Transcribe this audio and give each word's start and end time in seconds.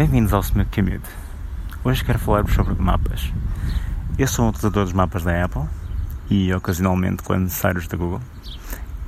Bem-vindos 0.00 0.32
ao 0.32 0.40
Smith 0.40 0.74
Commute. 0.74 1.10
Hoje 1.84 2.02
quero 2.02 2.18
falar-vos 2.18 2.54
sobre 2.54 2.74
mapas. 2.74 3.30
Eu 4.16 4.26
sou 4.26 4.46
um 4.46 4.48
utilizador 4.48 4.84
dos 4.84 4.94
mapas 4.94 5.24
da 5.24 5.44
Apple 5.44 5.64
e 6.30 6.50
ocasionalmente, 6.54 7.22
quando 7.22 7.42
necessários, 7.42 7.86
da 7.86 7.98
Google, 7.98 8.22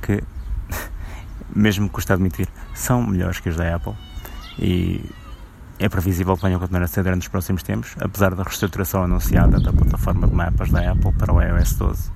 que, 0.03 0.23
mesmo 1.49 1.89
custa 1.89 2.13
admitir, 2.13 2.47
são 2.75 3.01
melhores 3.01 3.39
que 3.39 3.49
os 3.49 3.55
da 3.55 3.75
Apple 3.75 3.95
e 4.59 5.03
é 5.79 5.89
previsível 5.89 6.35
que 6.35 6.43
venham 6.43 6.57
a 6.57 6.59
continuar 6.59 6.83
a 6.83 6.87
ser 6.87 7.01
durante 7.01 7.23
os 7.23 7.27
próximos 7.27 7.63
tempos, 7.63 7.95
apesar 7.99 8.35
da 8.35 8.43
reestruturação 8.43 9.03
anunciada 9.03 9.59
da 9.59 9.73
plataforma 9.73 10.27
de 10.27 10.35
mapas 10.35 10.69
da 10.69 10.91
Apple 10.91 11.11
para 11.13 11.33
o 11.33 11.41
iOS 11.41 11.73
12. 11.73 12.11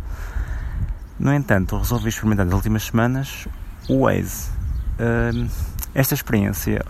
No 1.20 1.34
entanto, 1.34 1.80
resolvi 1.80 2.10
experimentar 2.10 2.46
nas 2.46 2.54
últimas 2.54 2.84
semanas 2.84 3.48
o 3.90 4.02
Waze. 4.02 4.52
Uh, 5.00 5.50
esta 5.96 6.14
experiência 6.14 6.86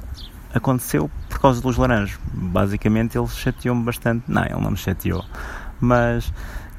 aconteceu 0.57 1.09
por 1.29 1.39
causa 1.39 1.61
do 1.61 1.67
Luz 1.67 1.77
Laranjo. 1.77 2.19
Basicamente, 2.33 3.17
ele 3.17 3.27
chateou-me 3.27 3.83
bastante. 3.83 4.23
Não, 4.27 4.43
ele 4.43 4.61
não 4.61 4.71
me 4.71 4.77
chateou, 4.77 5.23
mas 5.79 6.31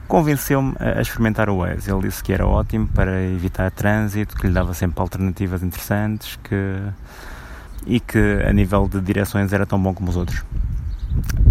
convenceu-me 0.06 0.74
a 0.78 1.00
experimentar 1.00 1.48
o 1.48 1.58
Waze. 1.58 1.90
Ele 1.90 2.02
disse 2.02 2.22
que 2.22 2.32
era 2.32 2.46
ótimo 2.46 2.88
para 2.88 3.22
evitar 3.22 3.70
trânsito, 3.70 4.36
que 4.36 4.46
lhe 4.46 4.52
dava 4.52 4.74
sempre 4.74 5.00
alternativas 5.00 5.62
interessantes 5.62 6.38
que... 6.42 6.80
e 7.86 8.00
que 8.00 8.42
a 8.46 8.52
nível 8.52 8.88
de 8.88 9.00
direções 9.00 9.52
era 9.52 9.66
tão 9.66 9.80
bom 9.82 9.94
como 9.94 10.10
os 10.10 10.16
outros. 10.16 10.44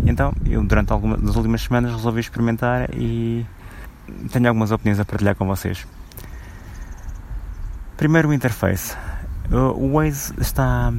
Então, 0.06 0.34
eu 0.46 0.64
durante 0.64 0.92
algumas 0.94 1.22
das 1.22 1.36
últimas 1.36 1.62
semanas 1.62 1.92
resolvi 1.92 2.22
experimentar 2.22 2.90
e 2.94 3.46
tenho 4.32 4.48
algumas 4.48 4.72
opiniões 4.72 5.00
a 5.00 5.06
partilhar 5.06 5.36
com 5.36 5.46
vocês. 5.46 5.86
Primeiro, 7.98 8.30
o 8.30 8.34
interface. 8.34 8.96
O 9.52 9.94
Waze 9.98 10.34
está, 10.40 10.94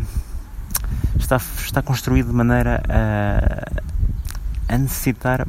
está, 1.18 1.36
está 1.36 1.82
construído 1.82 2.28
de 2.28 2.34
maneira 2.34 2.82
a, 2.88 4.74
a 4.74 4.78
necessitar 4.78 5.46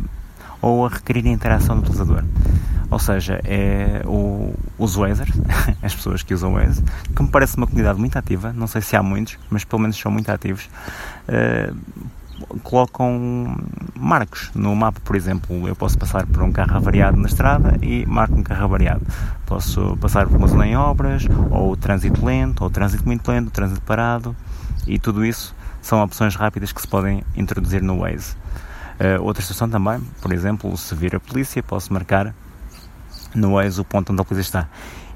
ou 0.61 0.85
a 0.85 0.89
requerir 0.89 1.25
a 1.25 1.29
interação 1.29 1.75
do 1.75 1.81
utilizador. 1.81 2.23
Ou 2.91 2.97
seja, 2.97 3.39
é 3.43 4.01
o, 4.05 4.53
os 4.77 4.95
Wazers, 4.95 5.31
as 5.81 5.93
pessoas 5.93 6.23
que 6.23 6.33
usam 6.33 6.53
Waze, 6.53 6.83
que 7.15 7.21
me 7.21 7.29
parece 7.29 7.55
uma 7.55 7.67
comunidade 7.67 7.99
muito 7.99 8.17
ativa, 8.17 8.51
não 8.51 8.65
sei 8.65 8.81
se 8.81 8.95
há 8.95 9.03
muitos, 9.03 9.37
mas 9.49 9.63
pelo 9.63 9.81
menos 9.81 9.97
são 9.97 10.11
muito 10.11 10.29
ativos, 10.29 10.67
uh, 11.27 11.75
colocam 12.63 13.55
marcos 13.95 14.49
no 14.55 14.75
mapa, 14.75 14.99
por 15.03 15.15
exemplo, 15.15 15.67
eu 15.67 15.75
posso 15.75 15.97
passar 15.97 16.25
por 16.25 16.41
um 16.41 16.51
carro 16.51 16.77
avariado 16.77 17.17
na 17.17 17.27
estrada 17.27 17.77
e 17.81 18.05
marco 18.05 18.35
um 18.35 18.43
carro 18.43 18.63
avariado. 18.63 19.01
Posso 19.45 19.97
passar 19.97 20.27
por 20.27 20.37
uma 20.37 20.47
zona 20.47 20.67
em 20.67 20.75
obras, 20.75 21.27
ou 21.51 21.75
trânsito 21.75 22.25
lento, 22.25 22.63
ou 22.63 22.69
trânsito 22.69 23.05
muito 23.05 23.27
lento, 23.29 23.51
trânsito 23.51 23.81
parado, 23.81 24.35
e 24.89 24.97
tudo 24.97 25.23
isso 25.23 25.55
são 25.81 26.01
opções 26.01 26.35
rápidas 26.35 26.71
que 26.71 26.81
se 26.81 26.87
podem 26.87 27.23
introduzir 27.35 27.81
no 27.81 27.99
Waze. 27.99 28.35
Uh, 28.99 29.23
outra 29.23 29.41
situação 29.41 29.69
também, 29.69 30.01
por 30.21 30.33
exemplo, 30.33 30.75
se 30.75 30.93
vir 30.95 31.15
a 31.15 31.19
polícia, 31.19 31.63
posso 31.63 31.93
marcar 31.93 32.33
no 33.33 33.53
Waze 33.53 33.79
o 33.79 33.85
ponto 33.85 34.11
onde 34.11 34.21
a 34.21 34.25
polícia 34.25 34.49
está. 34.49 34.69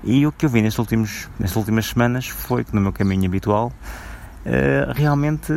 E 0.04 0.26
o 0.28 0.32
que 0.32 0.46
eu 0.46 0.50
vi 0.50 0.62
nestes 0.62 0.80
últimos, 0.80 1.30
nestas 1.40 1.58
últimas 1.58 1.88
semanas 1.88 2.28
foi 2.28 2.64
que 2.64 2.74
no 2.74 2.80
meu 2.80 2.94
caminho 2.94 3.26
habitual, 3.26 3.74
uh, 4.46 4.94
realmente 4.94 5.52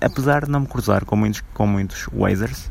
apesar 0.00 0.46
de 0.46 0.50
não 0.50 0.60
me 0.60 0.66
cruzar 0.66 1.04
com 1.04 1.14
muitos, 1.14 1.42
com 1.52 1.66
muitos 1.66 2.08
Wazers, 2.12 2.66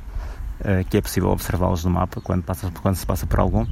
uh, 0.62 0.84
que 0.90 0.98
é 0.98 1.02
possível 1.02 1.30
observá-los 1.30 1.86
no 1.86 1.92
mapa 1.92 2.20
quando, 2.22 2.44
passa, 2.44 2.72
quando 2.82 2.96
se 2.96 3.06
passa 3.06 3.26
por 3.26 3.40
algum, 3.40 3.66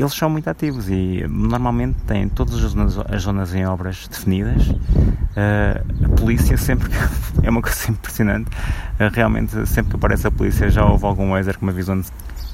eles 0.00 0.14
são 0.14 0.30
muito 0.30 0.48
ativos 0.48 0.88
e 0.88 1.26
normalmente 1.28 1.96
têm 2.06 2.28
todas 2.28 2.54
as 2.54 2.70
zonas, 2.70 2.98
as 3.08 3.22
zonas 3.22 3.54
em 3.54 3.66
obras 3.66 4.06
definidas. 4.06 4.68
Uh, 4.68 6.04
a 6.04 6.08
polícia 6.20 6.56
sempre 6.56 6.88
é 7.42 7.50
uma 7.50 7.60
coisa 7.60 7.90
impressionante. 7.90 8.48
Uh, 8.48 9.12
realmente 9.12 9.66
sempre 9.66 9.90
que 9.90 9.96
aparece 9.96 10.26
a 10.26 10.30
polícia 10.30 10.70
já 10.70 10.84
houve 10.84 11.04
algum 11.04 11.30
Wazer 11.30 11.58
que 11.58 11.64
me 11.64 11.70
avisou, 11.70 12.00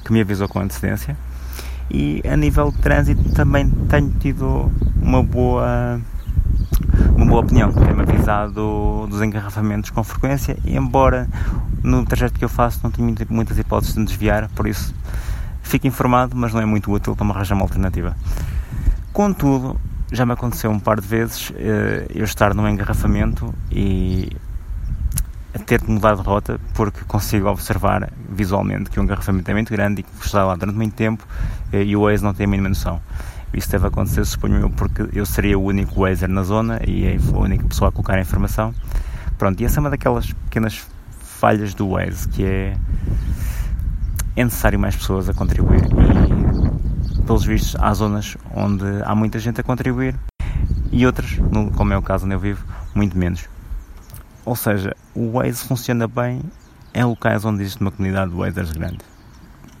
que 0.03 0.11
me 0.11 0.21
avisou 0.21 0.47
com 0.47 0.59
antecedência. 0.59 1.15
E 1.91 2.23
a 2.27 2.35
nível 2.35 2.71
de 2.71 2.79
trânsito 2.79 3.31
também 3.33 3.69
tenho 3.89 4.09
tido 4.19 4.71
uma 4.99 5.21
boa 5.21 6.01
uma 7.15 7.25
boa 7.27 7.41
opinião. 7.41 7.71
Tem-me 7.71 8.01
avisado 8.01 9.07
dos 9.07 9.21
engarrafamentos 9.21 9.91
com 9.91 10.03
frequência, 10.03 10.57
embora 10.65 11.27
no 11.83 12.03
trajeto 12.05 12.39
que 12.39 12.45
eu 12.45 12.49
faço 12.49 12.79
não 12.83 12.89
tenho 12.89 13.15
muitas 13.29 13.59
hipóteses 13.59 13.93
de 13.93 14.03
desviar, 14.03 14.49
por 14.55 14.67
isso 14.67 14.93
fico 15.65 15.87
informado, 15.87 16.35
mas 16.35 16.53
não 16.53 16.61
é 16.61 16.65
muito 16.65 16.91
útil 16.91 17.15
para 17.15 17.25
me 17.25 17.31
arranjar 17.31 17.55
uma 17.55 17.63
alternativa. 17.63 18.15
Contudo, 19.11 19.79
já 20.11 20.25
me 20.25 20.33
aconteceu 20.33 20.69
um 20.69 20.79
par 20.79 21.01
de 21.01 21.07
vezes 21.07 21.51
eh, 21.55 22.05
eu 22.13 22.23
estar 22.23 22.53
num 22.53 22.67
engarrafamento 22.67 23.53
e 23.71 24.29
ter 25.65 25.81
de 25.81 25.89
mudar 25.89 26.15
de 26.15 26.21
rota 26.21 26.59
porque 26.73 26.99
consigo 27.05 27.47
observar 27.47 28.11
visualmente 28.29 28.89
que 28.89 28.99
o 28.99 29.03
engarrafamento 29.03 29.49
é 29.49 29.53
muito 29.53 29.71
grande 29.71 30.01
e 30.01 30.03
que 30.03 30.25
está 30.25 30.43
lá 30.45 30.55
durante 30.55 30.75
muito 30.75 30.93
tempo 30.93 31.25
eh, 31.73 31.83
e 31.83 31.95
o 31.95 32.01
Waze 32.01 32.23
não 32.23 32.33
tem 32.33 32.45
a 32.45 32.49
mínima 32.49 32.69
noção. 32.69 33.01
Isso 33.53 33.69
deve 33.71 33.87
acontecer, 33.87 34.25
suponho 34.25 34.57
eu, 34.57 34.69
porque 34.69 35.07
eu 35.13 35.25
seria 35.25 35.57
o 35.57 35.63
único 35.63 36.01
Wazer 36.01 36.29
na 36.29 36.43
zona 36.43 36.81
e 36.85 37.07
a 37.07 37.37
única 37.37 37.65
pessoa 37.65 37.89
a 37.89 37.91
colocar 37.91 38.15
a 38.15 38.21
informação. 38.21 38.73
Pronto, 39.37 39.59
e 39.61 39.65
essa 39.65 39.79
é 39.79 39.81
uma 39.81 39.89
daquelas 39.89 40.31
pequenas 40.31 40.85
falhas 41.39 41.73
do 41.73 41.91
Waze, 41.91 42.27
que 42.27 42.43
é, 42.43 42.77
é 44.35 44.43
necessário 44.43 44.79
mais 44.79 44.95
pessoas 44.95 45.29
a 45.29 45.33
contribuir 45.33 45.81
e, 45.85 47.21
pelos 47.23 47.45
vistos, 47.45 47.75
há 47.79 47.93
zonas 47.93 48.37
onde 48.53 48.85
há 49.03 49.15
muita 49.15 49.39
gente 49.39 49.61
a 49.61 49.63
contribuir 49.63 50.15
e 50.91 51.05
outras, 51.05 51.39
como 51.75 51.93
é 51.93 51.97
o 51.97 52.01
caso 52.01 52.25
onde 52.25 52.35
eu 52.35 52.39
vivo, 52.39 52.65
muito 52.93 53.17
menos. 53.17 53.47
Ou 54.45 54.55
seja, 54.55 54.95
o 55.13 55.31
Waze 55.31 55.65
funciona 55.65 56.07
bem 56.07 56.41
em 56.93 57.03
locais 57.03 57.43
onde 57.43 57.63
existe 57.63 57.81
uma 57.81 57.91
comunidade 57.91 58.31
de 58.31 58.37
Wazers 58.37 58.71
grande. 58.71 58.99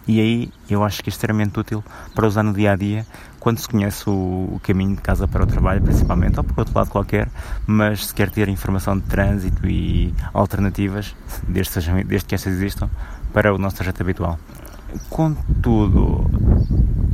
E 0.07 0.19
aí 0.19 0.51
eu 0.69 0.83
acho 0.83 1.01
que 1.03 1.09
é 1.09 1.11
extremamente 1.11 1.59
útil 1.59 1.83
para 2.13 2.27
usar 2.27 2.43
no 2.43 2.53
dia 2.53 2.71
a 2.71 2.75
dia, 2.75 3.05
quando 3.39 3.59
se 3.59 3.67
conhece 3.67 4.09
o, 4.09 4.59
caminho 4.63 4.95
de 4.95 5.01
casa 5.01 5.27
para 5.27 5.43
o 5.43 5.47
trabalho, 5.47 5.81
principalmente, 5.81 6.37
ou 6.37 6.43
por 6.43 6.59
outro 6.59 6.77
lado 6.77 6.89
qualquer, 6.89 7.27
mas 7.65 8.07
se 8.07 8.13
quer 8.13 8.29
ter 8.29 8.49
informação 8.49 8.97
de 8.97 9.03
trânsito 9.03 9.67
e 9.67 10.13
alternativas, 10.33 11.15
desde, 11.47 11.73
sejam, 11.73 12.03
desde 12.03 12.27
que 12.27 12.35
estas 12.35 12.53
existam, 12.53 12.89
para 13.33 13.53
o 13.53 13.57
nosso 13.57 13.77
trajeto 13.77 14.01
habitual. 14.01 14.39
Contudo, 15.09 16.29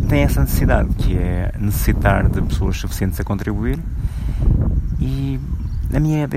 tem 0.07 0.23
essa 0.23 0.41
necessidade, 0.41 0.93
que 0.95 1.17
é 1.17 1.53
necessitar 1.57 2.29
de 2.29 2.41
pessoas 2.41 2.77
suficientes 2.77 3.19
a 3.19 3.23
contribuir 3.23 3.79
e 4.99 5.39
a, 5.93 5.99
minha, 5.99 6.29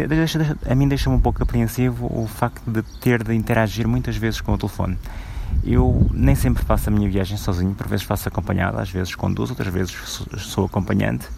a 0.68 0.74
mim 0.74 0.88
deixa-me 0.88 1.16
um 1.16 1.20
pouco 1.20 1.42
apreensivo 1.42 2.06
o 2.06 2.26
facto 2.26 2.68
de 2.70 2.82
ter 3.00 3.22
de 3.22 3.34
interagir 3.34 3.86
muitas 3.86 4.16
vezes 4.16 4.40
com 4.40 4.52
o 4.52 4.58
telefone. 4.58 4.96
Eu 5.62 6.10
nem 6.12 6.34
sempre 6.34 6.64
faço 6.64 6.88
a 6.88 6.92
minha 6.92 7.08
viagem 7.08 7.36
sozinho, 7.36 7.74
por 7.74 7.86
vezes 7.86 8.04
faço 8.04 8.28
acompanhado, 8.28 8.78
às 8.78 8.90
vezes 8.90 9.14
conduzo, 9.14 9.52
outras 9.52 9.72
vezes 9.72 9.94
sou 10.38 10.66
acompanhante. 10.66 11.28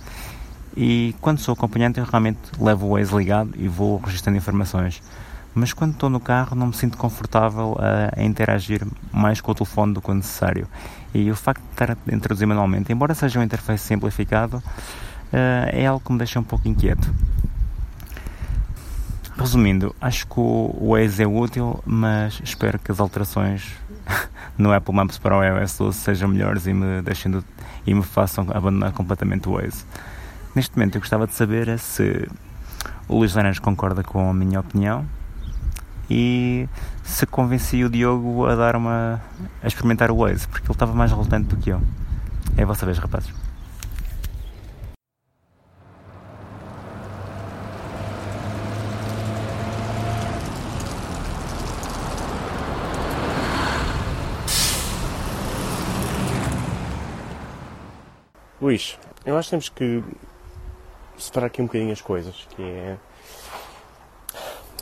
E 0.77 1.15
quando 1.21 1.39
sou 1.39 1.55
acompanhante, 1.55 1.99
eu 1.99 2.05
realmente 2.05 2.39
levo 2.61 2.87
o 2.87 2.91
Waze 2.91 3.15
ligado 3.17 3.51
e 3.57 3.67
vou 3.67 3.99
registrando 3.99 4.37
informações. 4.37 5.03
Mas 5.55 5.73
quando 5.73 5.93
estou 5.93 6.11
no 6.11 6.21
carro, 6.21 6.55
não 6.55 6.67
me 6.67 6.75
sinto 6.75 6.99
confortável 6.99 7.79
a, 7.79 8.21
a 8.21 8.23
interagir 8.23 8.87
mais 9.11 9.41
com 9.41 9.53
o 9.53 9.55
telefone 9.55 9.95
do 9.95 10.03
que 10.03 10.11
o 10.11 10.15
necessário. 10.15 10.69
E 11.15 11.31
o 11.31 11.35
facto 11.35 11.63
de 11.63 11.71
estar 11.71 11.93
a 11.93 12.15
introduzir 12.15 12.47
manualmente, 12.47 12.93
embora 12.93 13.15
seja 13.15 13.41
um 13.41 13.43
interface 13.43 13.83
simplificado, 13.85 14.59
uh, 14.59 14.63
é 15.73 15.87
algo 15.87 16.05
que 16.05 16.13
me 16.13 16.19
deixa 16.19 16.39
um 16.39 16.43
pouco 16.43 16.69
inquieto. 16.69 17.11
Resumindo, 19.39 19.97
acho 19.99 20.27
que 20.27 20.39
o 20.39 20.91
Waze 20.91 21.23
é 21.23 21.27
útil, 21.27 21.83
mas 21.87 22.39
espero 22.45 22.79
que 22.79 22.93
as 22.93 23.01
alterações 23.01 23.73
no 24.59 24.73
Apple 24.73 24.95
Maps 24.95 25.19
para 25.19 25.37
o 25.37 25.43
iOS 25.43 25.79
12 25.79 25.99
sejam 25.99 26.29
melhores 26.29 26.67
e 26.67 26.73
me, 26.73 27.03
deixem 27.03 27.31
de, 27.31 27.43
e 27.87 27.95
me 27.95 28.03
façam 28.03 28.47
abandonar 28.53 28.93
completamente 28.93 29.49
o 29.49 29.53
Waze. 29.53 29.85
Neste 30.55 30.77
momento 30.77 30.97
eu 30.97 31.01
gostava 31.01 31.27
de 31.27 31.35
saber 31.35 31.69
é 31.69 31.77
se 31.77 32.29
o 33.09 33.19
Luís 33.19 33.35
Laranjo 33.35 33.61
concorda 33.61 34.03
com 34.03 34.31
a 34.31 34.35
minha 34.35 34.61
opinião 34.61 35.07
e 36.09 36.69
se 37.03 37.27
convenci 37.27 37.85
o 37.85 37.91
Diogo 37.91 38.47
a 38.47 38.55
dar 38.55 38.77
uma 38.77 39.21
a 39.63 39.67
experimentar 39.67 40.11
o 40.11 40.17
Waze, 40.17 40.47
porque 40.49 40.67
ele 40.67 40.73
estava 40.73 40.95
mais 40.95 41.11
relutante 41.11 41.49
do 41.49 41.57
que 41.57 41.71
eu. 41.71 41.81
É 42.57 42.63
a 42.63 42.67
vossa 42.67 42.87
vez, 42.87 42.99
rapazes. 42.99 43.46
Luís, 58.67 58.99
eu 59.25 59.39
acho 59.39 59.47
que 59.47 59.51
temos 59.51 59.69
que 59.69 60.03
separar 61.17 61.47
aqui 61.47 61.63
um 61.63 61.67
bocadinho 61.67 61.93
as 61.93 62.01
coisas, 62.01 62.49
que 62.51 62.63
é... 62.65 62.97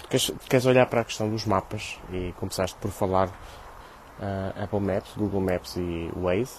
Queres, 0.08 0.32
queres 0.48 0.64
olhar 0.64 0.86
para 0.86 1.02
a 1.02 1.04
questão 1.04 1.28
dos 1.28 1.44
mapas 1.44 1.98
e 2.10 2.32
começaste 2.38 2.78
por 2.80 2.90
falar 2.90 3.28
uh, 3.28 4.62
Apple 4.64 4.80
Maps, 4.80 5.12
Google 5.18 5.42
Maps 5.42 5.76
e 5.76 6.10
Waze 6.16 6.56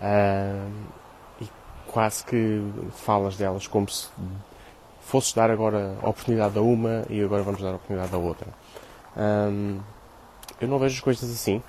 uh, 0.00 0.72
e 1.40 1.48
quase 1.86 2.24
que 2.24 2.60
falas 2.96 3.36
delas 3.36 3.68
como 3.68 3.88
se 3.88 4.08
fosses 5.02 5.32
dar 5.32 5.52
agora 5.52 5.96
a 6.02 6.08
oportunidade 6.08 6.58
a 6.58 6.62
uma 6.62 7.04
e 7.08 7.22
agora 7.22 7.44
vamos 7.44 7.62
dar 7.62 7.70
a 7.70 7.76
oportunidade 7.76 8.12
a 8.12 8.18
outra. 8.18 8.48
Um, 9.16 9.78
eu 10.60 10.66
não 10.66 10.80
vejo 10.80 10.96
as 10.96 11.00
coisas 11.00 11.30
assim. 11.30 11.62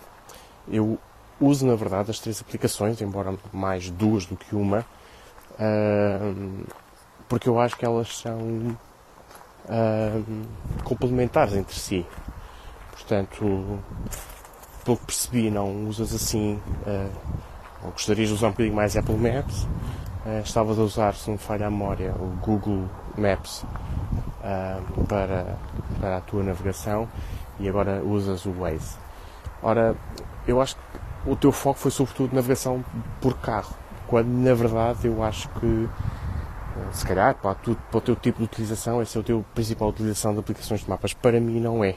Eu 0.67 0.97
uso, 1.41 1.65
na 1.65 1.75
verdade, 1.75 2.11
as 2.11 2.19
três 2.19 2.39
aplicações, 2.39 3.01
embora 3.01 3.35
mais 3.51 3.89
duas 3.89 4.25
do 4.25 4.37
que 4.37 4.55
uma, 4.55 4.85
um, 5.59 6.63
porque 7.27 7.49
eu 7.49 7.59
acho 7.59 7.75
que 7.75 7.83
elas 7.83 8.17
são 8.17 8.37
um, 8.37 8.75
complementares 10.83 11.55
entre 11.55 11.75
si. 11.75 12.05
Portanto, 12.91 13.79
pelo 14.85 14.97
que 14.97 15.05
percebi, 15.05 15.49
não 15.49 15.87
usas 15.87 16.13
assim, 16.13 16.61
uh, 16.85 17.11
gostarias 17.91 18.29
de 18.29 18.35
usar 18.35 18.47
um 18.47 18.51
bocadinho 18.51 18.75
mais 18.75 18.95
Apple 18.95 19.15
Maps, 19.15 19.63
uh, 19.63 20.41
estavas 20.43 20.77
a 20.77 20.81
usar, 20.83 21.15
se 21.15 21.29
não 21.29 21.37
falha 21.37 21.67
a 21.67 21.71
memória, 21.71 22.13
o 22.19 22.27
Google 22.41 22.85
Maps 23.17 23.63
uh, 23.63 25.05
para, 25.07 25.57
para 25.99 26.17
a 26.17 26.21
tua 26.21 26.43
navegação 26.43 27.07
e 27.59 27.67
agora 27.67 28.01
usas 28.03 28.45
o 28.45 28.51
Waze. 28.51 28.97
Ora, 29.63 29.95
eu 30.47 30.61
acho 30.61 30.75
que 30.75 30.81
o 31.25 31.35
teu 31.35 31.51
foco 31.51 31.79
foi 31.79 31.91
sobretudo 31.91 32.33
navegação 32.33 32.83
por 33.19 33.37
carro, 33.37 33.75
quando 34.07 34.27
na 34.27 34.53
verdade 34.53 35.07
eu 35.07 35.23
acho 35.23 35.47
que 35.49 35.89
se 36.91 37.05
calhar 37.05 37.35
para, 37.35 37.55
tu, 37.55 37.77
para 37.89 37.97
o 37.97 38.01
teu 38.01 38.15
tipo 38.15 38.39
de 38.39 38.45
utilização, 38.45 39.01
essa 39.01 39.19
é 39.19 39.21
a 39.21 39.23
tua 39.23 39.43
principal 39.53 39.89
utilização 39.89 40.33
de 40.33 40.39
aplicações 40.39 40.81
de 40.81 40.89
mapas. 40.89 41.13
Para 41.13 41.39
mim 41.39 41.59
não 41.59 41.83
é. 41.83 41.95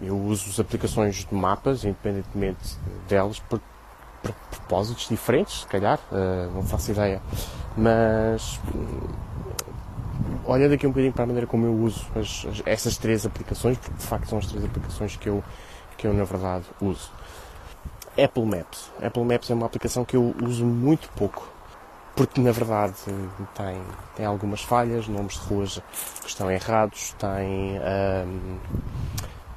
eu 0.00 0.16
uso 0.18 0.50
as 0.50 0.60
aplicações 0.60 1.24
de 1.24 1.34
mapas, 1.34 1.84
independentemente 1.84 2.76
delas, 3.08 3.38
por, 3.40 3.60
por 4.22 4.32
propósitos 4.50 5.08
diferentes, 5.08 5.60
se 5.60 5.66
calhar, 5.66 5.98
uh, 6.12 6.52
não 6.54 6.62
faço 6.62 6.90
ideia. 6.90 7.22
Mas 7.76 8.60
olhando 10.44 10.72
aqui 10.72 10.86
um 10.86 10.90
bocadinho 10.90 11.12
para 11.12 11.24
a 11.24 11.26
maneira 11.26 11.46
como 11.46 11.66
eu 11.66 11.74
uso 11.74 12.06
as, 12.16 12.46
as, 12.46 12.62
essas 12.64 12.96
três 12.96 13.26
aplicações, 13.26 13.76
porque 13.78 13.94
de 13.94 14.04
facto 14.04 14.28
são 14.28 14.38
as 14.38 14.46
três 14.46 14.64
aplicações 14.64 15.16
que 15.16 15.28
eu, 15.28 15.44
que 15.98 16.06
eu 16.06 16.14
na 16.14 16.24
verdade 16.24 16.64
uso. 16.80 17.10
Apple 18.16 18.44
Maps. 18.44 18.90
Apple 19.02 19.24
Maps 19.24 19.50
é 19.50 19.54
uma 19.54 19.66
aplicação 19.66 20.04
que 20.04 20.16
eu 20.16 20.34
uso 20.42 20.64
muito 20.64 21.08
pouco, 21.10 21.46
porque 22.16 22.40
na 22.40 22.50
verdade 22.50 22.94
tem, 23.54 23.80
tem 24.16 24.26
algumas 24.26 24.62
falhas, 24.62 25.06
nomes 25.06 25.34
de 25.34 25.40
ruas 25.40 25.82
que 26.22 26.28
estão 26.28 26.50
errados, 26.50 27.14
tem 27.18 27.78
um, 27.78 28.58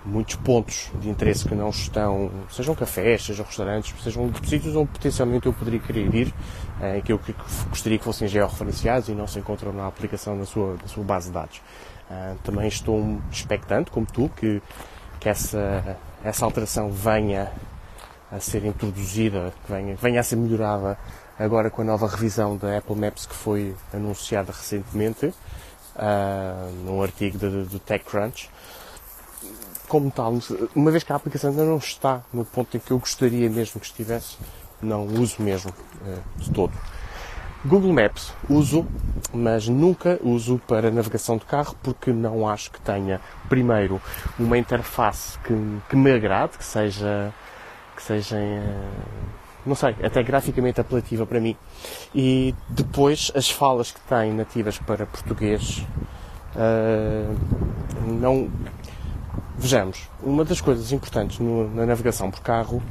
muitos 0.05 0.35
pontos 0.35 0.91
de 0.99 1.09
interesse 1.09 1.47
que 1.47 1.55
não 1.55 1.69
estão, 1.69 2.29
sejam 2.49 2.75
cafés, 2.75 3.23
sejam 3.23 3.45
restaurantes, 3.45 3.95
sejam 4.03 4.31
sítios 4.43 4.75
onde 4.75 4.91
potencialmente 4.91 5.45
eu 5.47 5.53
poderia 5.53 5.79
querer 5.79 6.13
ir, 6.13 6.33
eh, 6.81 7.01
que 7.01 7.13
eu 7.13 7.19
gostaria 7.69 7.97
que 7.97 8.03
fossem 8.03 8.27
georreferenciados 8.27 9.09
e 9.09 9.13
não 9.13 9.27
se 9.27 9.39
encontram 9.39 9.71
na 9.71 9.87
aplicação 9.87 10.37
da 10.37 10.45
sua, 10.45 10.77
sua 10.85 11.03
base 11.03 11.27
de 11.27 11.33
dados. 11.33 11.61
Uh, 12.09 12.37
também 12.43 12.67
estou 12.67 13.19
expectante, 13.31 13.89
como 13.89 14.05
tu, 14.05 14.29
que, 14.35 14.61
que 15.17 15.29
essa, 15.29 15.97
essa 16.23 16.45
alteração 16.45 16.91
venha 16.91 17.51
a 18.31 18.39
ser 18.39 18.65
introduzida, 18.65 19.53
venha, 19.67 19.95
venha 19.95 20.19
a 20.19 20.23
ser 20.23 20.35
melhorada 20.35 20.97
agora 21.37 21.69
com 21.69 21.81
a 21.81 21.85
nova 21.85 22.07
revisão 22.07 22.55
da 22.55 22.77
Apple 22.77 22.95
Maps 22.95 23.25
que 23.25 23.35
foi 23.35 23.75
anunciada 23.93 24.51
recentemente, 24.51 25.25
uh, 25.25 26.71
num 26.85 27.01
artigo 27.01 27.37
do 27.37 27.79
TechCrunch 27.79 28.49
como 29.91 30.09
tal, 30.09 30.39
uma 30.73 30.89
vez 30.89 31.03
que 31.03 31.11
a 31.11 31.17
aplicação 31.17 31.49
ainda 31.49 31.65
não 31.65 31.75
está 31.75 32.23
no 32.31 32.45
ponto 32.45 32.77
em 32.77 32.79
que 32.79 32.91
eu 32.91 32.97
gostaria 32.97 33.49
mesmo 33.49 33.77
que 33.77 33.87
estivesse, 33.87 34.37
não 34.81 35.05
uso 35.05 35.41
mesmo 35.41 35.73
eh, 36.07 36.17
de 36.37 36.49
todo. 36.49 36.71
Google 37.63 37.93
Maps 37.93 38.33
uso, 38.49 38.85
mas 39.33 39.67
nunca 39.67 40.19
uso 40.23 40.59
para 40.67 40.89
navegação 40.89 41.37
de 41.37 41.45
carro 41.45 41.75
porque 41.83 42.11
não 42.11 42.47
acho 42.47 42.71
que 42.71 42.81
tenha, 42.81 43.21
primeiro, 43.47 44.01
uma 44.39 44.57
interface 44.57 45.37
que, 45.39 45.53
que 45.89 45.95
me 45.95 46.11
agrade, 46.11 46.57
que 46.57 46.63
seja, 46.63 47.31
que 47.95 48.01
seja, 48.01 48.35
eh, 48.37 48.89
não 49.65 49.75
sei, 49.75 49.95
até 50.03 50.23
graficamente 50.23 50.81
apelativa 50.81 51.25
para 51.25 51.39
mim. 51.39 51.55
E 52.15 52.55
depois 52.67 53.31
as 53.35 53.49
falas 53.49 53.91
que 53.91 53.99
tem 54.01 54.33
nativas 54.33 54.79
para 54.79 55.05
português 55.05 55.85
uh, 56.55 57.37
não, 58.07 58.49
Vejamos, 59.61 60.09
uma 60.23 60.43
das 60.43 60.59
coisas 60.59 60.91
importantes 60.91 61.37
no, 61.37 61.69
na 61.75 61.85
navegação 61.85 62.31
por 62.31 62.39
carro 62.39 62.81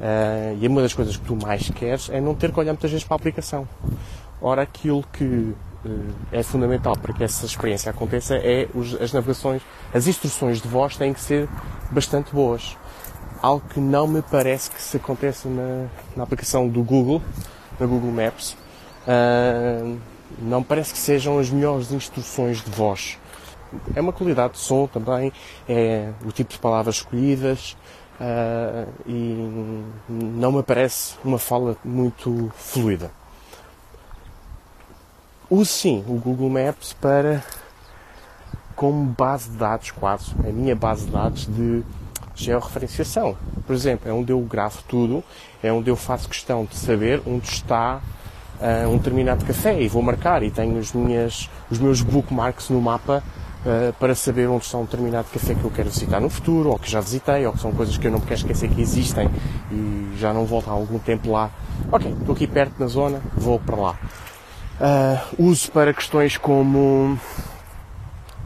uh, 0.00 0.58
e 0.60 0.66
uma 0.66 0.82
das 0.82 0.94
coisas 0.94 1.16
que 1.16 1.24
tu 1.24 1.36
mais 1.36 1.68
queres 1.70 2.08
é 2.10 2.20
não 2.20 2.34
ter 2.34 2.52
que 2.52 2.60
olhar 2.60 2.72
muitas 2.72 2.90
vezes 2.90 3.04
para 3.04 3.14
a 3.14 3.18
aplicação. 3.18 3.68
Ora, 4.40 4.62
aquilo 4.62 5.04
que 5.12 5.24
uh, 5.24 5.54
é 6.32 6.42
fundamental 6.42 6.96
para 6.96 7.12
que 7.12 7.24
essa 7.24 7.46
experiência 7.46 7.90
aconteça 7.90 8.36
é 8.36 8.68
os, 8.74 8.94
as 9.00 9.12
navegações, 9.12 9.62
as 9.92 10.06
instruções 10.06 10.60
de 10.60 10.68
voz 10.68 10.96
têm 10.96 11.12
que 11.12 11.20
ser 11.20 11.48
bastante 11.90 12.32
boas. 12.32 12.76
Algo 13.42 13.66
que 13.68 13.80
não 13.80 14.06
me 14.06 14.22
parece 14.22 14.70
que 14.70 14.80
se 14.80 14.96
aconteça 14.96 15.48
na, 15.48 15.86
na 16.16 16.24
aplicação 16.24 16.68
do 16.68 16.82
Google, 16.82 17.22
na 17.78 17.86
Google 17.86 18.10
Maps. 18.10 18.56
Uh, 19.06 19.98
não 20.40 20.62
parece 20.62 20.92
que 20.92 20.98
sejam 20.98 21.38
as 21.38 21.50
melhores 21.50 21.92
instruções 21.92 22.62
de 22.62 22.70
voz 22.70 23.18
é 23.94 24.00
uma 24.00 24.12
qualidade 24.12 24.54
de 24.54 24.58
som 24.58 24.86
também, 24.86 25.32
é 25.68 26.10
o 26.24 26.30
tipo 26.30 26.52
de 26.52 26.58
palavras 26.58 26.96
escolhidas 26.96 27.76
uh, 28.20 28.92
e 29.06 29.84
não 30.08 30.52
me 30.52 30.62
parece 30.62 31.14
uma 31.24 31.38
fala 31.38 31.76
muito 31.84 32.50
fluida. 32.56 33.10
Uso 35.48 35.70
sim 35.70 36.04
o 36.08 36.14
Google 36.14 36.50
Maps 36.50 36.92
para 36.92 37.42
como 38.74 39.06
base 39.06 39.48
de 39.48 39.56
dados 39.56 39.90
quase, 39.90 40.32
a 40.46 40.52
minha 40.52 40.76
base 40.76 41.06
de 41.06 41.12
dados 41.12 41.46
de 41.46 41.82
georreferenciação. 42.34 43.36
Por 43.66 43.74
exemplo, 43.74 44.08
é 44.08 44.12
onde 44.12 44.32
eu 44.32 44.40
gravo 44.40 44.82
tudo, 44.86 45.24
é 45.62 45.72
onde 45.72 45.88
eu 45.88 45.96
faço 45.96 46.28
questão 46.28 46.64
de 46.64 46.76
saber 46.76 47.22
onde 47.26 47.48
está 47.48 48.00
uh, 48.60 48.88
um 48.88 48.98
determinado 48.98 49.44
café 49.44 49.80
e 49.80 49.88
vou 49.88 50.02
marcar 50.02 50.42
e 50.42 50.50
tenho 50.50 50.78
as 50.78 50.92
minhas, 50.92 51.48
os 51.70 51.78
meus 51.78 52.02
bookmarks 52.02 52.68
no 52.68 52.80
mapa 52.80 53.22
uh, 53.64 53.92
para 53.94 54.14
saber 54.14 54.48
onde 54.48 54.64
está 54.64 54.78
um 54.78 54.84
determinado 54.84 55.28
café 55.32 55.54
que 55.54 55.64
eu 55.64 55.70
quero 55.70 55.88
visitar 55.88 56.20
no 56.20 56.28
futuro, 56.28 56.70
ou 56.70 56.78
que 56.78 56.90
já 56.90 57.00
visitei, 57.00 57.46
ou 57.46 57.52
que 57.52 57.60
são 57.60 57.72
coisas 57.72 57.96
que 57.96 58.06
eu 58.06 58.10
não 58.10 58.20
quero 58.20 58.34
esquecer 58.34 58.68
que 58.68 58.80
existem 58.80 59.28
e 59.70 60.16
já 60.18 60.32
não 60.32 60.44
volto 60.44 60.68
há 60.68 60.72
algum 60.72 60.98
tempo 60.98 61.30
lá. 61.30 61.50
Ok, 61.90 62.10
estou 62.12 62.34
aqui 62.34 62.46
perto 62.46 62.74
na 62.78 62.86
zona, 62.86 63.22
vou 63.36 63.58
para 63.58 63.76
lá. 63.76 63.98
Uh, 64.80 65.44
uso 65.48 65.70
para 65.72 65.94
questões 65.94 66.36
como 66.36 67.18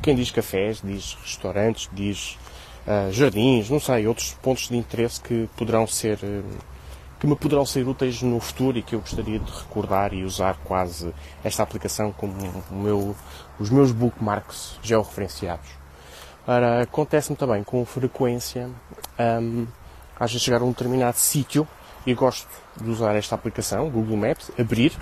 quem 0.00 0.14
diz 0.14 0.30
cafés, 0.30 0.80
diz 0.82 1.16
restaurantes, 1.22 1.90
diz 1.92 2.38
uh, 2.86 3.12
jardins, 3.12 3.68
não 3.68 3.80
sei, 3.80 4.06
outros 4.06 4.36
pontos 4.40 4.68
de 4.68 4.76
interesse 4.76 5.20
que 5.20 5.48
poderão 5.56 5.86
ser 5.86 6.18
que 7.20 7.26
me 7.26 7.36
poderão 7.36 7.66
ser 7.66 7.86
úteis 7.86 8.22
no 8.22 8.40
futuro 8.40 8.78
e 8.78 8.82
que 8.82 8.94
eu 8.94 9.00
gostaria 9.00 9.38
de 9.38 9.52
recordar 9.52 10.14
e 10.14 10.24
usar 10.24 10.56
quase 10.64 11.12
esta 11.44 11.62
aplicação 11.62 12.12
como 12.12 12.32
meu, 12.70 13.14
os 13.60 13.70
meus 13.70 13.92
bookmarks 13.92 14.78
georreferenciados. 14.82 15.68
Ora, 16.46 16.82
acontece-me 16.82 17.36
também 17.36 17.62
com 17.62 17.84
frequência 17.84 18.68
um, 19.40 19.66
às 20.18 20.32
vezes 20.32 20.42
chegar 20.42 20.62
a 20.62 20.64
um 20.64 20.70
determinado 20.70 21.16
sítio 21.16 21.68
e 22.06 22.14
gosto 22.14 22.48
de 22.80 22.88
usar 22.88 23.14
esta 23.14 23.34
aplicação, 23.34 23.90
Google 23.90 24.16
Maps, 24.16 24.50
abrir 24.58 24.92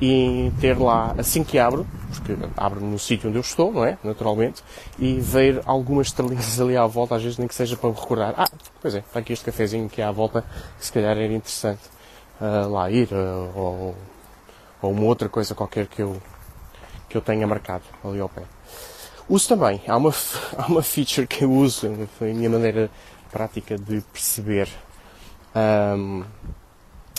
e 0.00 0.52
ter 0.60 0.78
lá, 0.78 1.14
assim 1.18 1.42
que 1.42 1.58
abro, 1.58 1.86
porque 2.10 2.36
abro 2.56 2.80
no 2.80 2.98
sítio 2.98 3.28
onde 3.28 3.38
eu 3.38 3.42
estou, 3.42 3.72
não 3.72 3.84
é? 3.84 3.98
Naturalmente, 4.02 4.62
e 4.98 5.18
ver 5.18 5.60
algumas 5.66 6.08
estrelinhas 6.08 6.60
ali 6.60 6.76
à 6.76 6.86
volta, 6.86 7.16
às 7.16 7.22
vezes 7.22 7.38
nem 7.38 7.48
que 7.48 7.54
seja 7.54 7.76
para 7.76 7.90
me 7.90 7.96
recordar, 7.96 8.34
ah, 8.36 8.48
pois 8.80 8.94
é, 8.94 8.98
está 8.98 9.18
aqui 9.18 9.32
este 9.32 9.44
cafezinho 9.44 9.88
que 9.88 10.00
há 10.00 10.08
à 10.08 10.12
volta, 10.12 10.44
que 10.78 10.86
se 10.86 10.92
calhar 10.92 11.16
era 11.16 11.32
interessante 11.32 11.82
uh, 12.40 12.68
lá 12.68 12.90
ir, 12.90 13.08
uh, 13.12 13.58
ou, 13.58 13.94
ou 14.82 14.92
uma 14.92 15.04
outra 15.04 15.28
coisa 15.28 15.54
qualquer 15.54 15.86
que 15.86 16.00
eu, 16.00 16.20
que 17.08 17.16
eu 17.16 17.20
tenha 17.20 17.46
marcado 17.46 17.84
ali 18.04 18.20
ao 18.20 18.28
pé. 18.28 18.42
Uso 19.28 19.48
também, 19.48 19.80
há 19.86 19.96
uma, 19.96 20.10
há 20.56 20.66
uma 20.66 20.82
feature 20.82 21.26
que 21.26 21.44
eu 21.44 21.52
uso, 21.52 22.08
foi 22.18 22.30
a 22.30 22.34
minha 22.34 22.50
maneira 22.50 22.90
prática 23.30 23.76
de 23.76 24.00
perceber 24.12 24.68
um, 25.56 26.22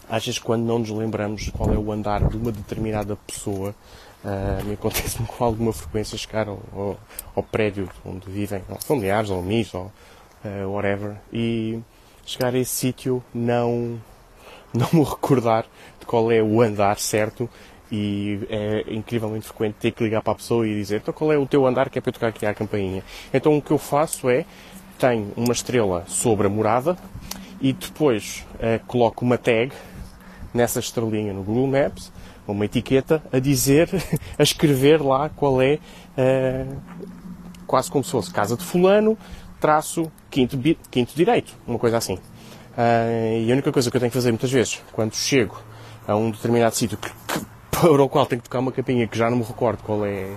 às 0.10 0.26
vezes, 0.26 0.40
quando 0.40 0.64
não 0.64 0.80
nos 0.80 0.90
lembramos 0.90 1.50
qual 1.50 1.74
é 1.74 1.78
o 1.78 1.92
andar 1.92 2.26
de 2.30 2.38
uma 2.38 2.52
determinada 2.52 3.16
pessoa, 3.16 3.76
uh, 4.24 4.66
me 4.66 4.76
acontece 4.76 5.18
com 5.24 5.44
alguma 5.44 5.74
frequência 5.74 6.18
chegar 6.18 6.48
ao, 6.48 6.62
ao, 6.74 6.98
ao, 7.36 7.44
prédio 7.44 7.90
onde 8.06 8.30
vivem 8.30 8.62
ou 8.70 8.78
familiares, 8.80 9.30
ou 9.30 9.40
amigos, 9.40 9.74
ou 9.74 9.92
uh, 10.46 10.70
whatever, 10.70 11.18
e 11.34 11.80
chegar 12.26 12.54
a 12.54 12.58
esse 12.58 12.72
sítio 12.72 13.24
não, 13.34 14.00
não 14.74 14.88
me 14.94 15.04
recordar 15.04 15.66
de 16.00 16.06
qual 16.06 16.32
é 16.32 16.42
o 16.42 16.62
andar 16.62 17.00
certo 17.00 17.50
e 17.92 18.40
é 18.50 18.86
incrivelmente 18.94 19.48
frequente 19.48 19.76
ter 19.76 19.92
que 19.92 20.04
ligar 20.04 20.22
para 20.22 20.34
a 20.34 20.36
pessoa 20.36 20.68
e 20.68 20.74
dizer 20.74 20.98
então 20.98 21.14
qual 21.14 21.32
é 21.32 21.38
o 21.38 21.46
teu 21.46 21.66
andar 21.66 21.90
que 21.90 21.98
é 21.98 22.02
para 22.02 22.10
eu 22.10 22.14
tocar 22.14 22.28
aqui 22.28 22.46
a 22.46 22.54
campainha. 22.54 23.04
Então 23.34 23.58
o 23.58 23.62
que 23.62 23.72
eu 23.72 23.78
faço 23.78 24.30
é 24.30 24.46
tenho 24.98 25.32
uma 25.36 25.54
estrela 25.54 26.04
sobre 26.08 26.48
a 26.48 26.50
morada 26.50 26.98
e 27.62 27.74
depois 27.74 28.46
uh, 28.56 28.84
coloco 28.86 29.24
uma 29.24 29.38
tag 29.38 29.72
nessa 30.54 30.80
estrelinha 30.80 31.34
no 31.34 31.44
Google 31.44 31.68
Maps, 31.68 32.12
uma 32.48 32.66
etiqueta 32.66 33.22
a 33.32 33.40
dizer, 33.40 33.90
a 34.38 34.44
escrever 34.44 35.02
lá 35.02 35.30
qual 35.30 35.62
é 35.62 35.80
uh, 36.18 36.78
quase 37.66 37.92
como 37.92 38.04
se 38.04 38.12
fosse 38.12 38.32
casa 38.32 38.56
de 38.56 38.64
fulano, 38.64 39.18
traço 39.60 40.12
quinto, 40.30 40.58
quinto 40.90 41.14
direito, 41.16 41.54
uma 41.68 41.80
coisa 41.80 41.98
assim. 41.98 42.16
Uh, 42.16 43.44
e 43.46 43.50
a 43.50 43.54
única 43.54 43.72
coisa 43.72 43.90
que 43.90 43.98
eu 43.98 44.00
tenho 44.00 44.12
que 44.12 44.18
fazer 44.18 44.32
muitas 44.32 44.52
vezes, 44.52 44.82
quando 44.92 45.16
chego 45.16 45.60
a 46.08 46.16
um 46.16 46.32
determinado 46.32 46.76
sítio 46.76 46.98
que, 46.98 47.10
que, 47.10 47.46
para 47.82 48.02
o 48.02 48.10
qual 48.10 48.26
tenho 48.26 48.42
que 48.42 48.50
tocar 48.50 48.60
uma 48.60 48.72
capinha 48.72 49.08
que 49.08 49.18
já 49.18 49.30
não 49.30 49.38
me 49.38 49.44
recordo 49.44 49.84
qual 49.84 50.06
é, 50.06 50.28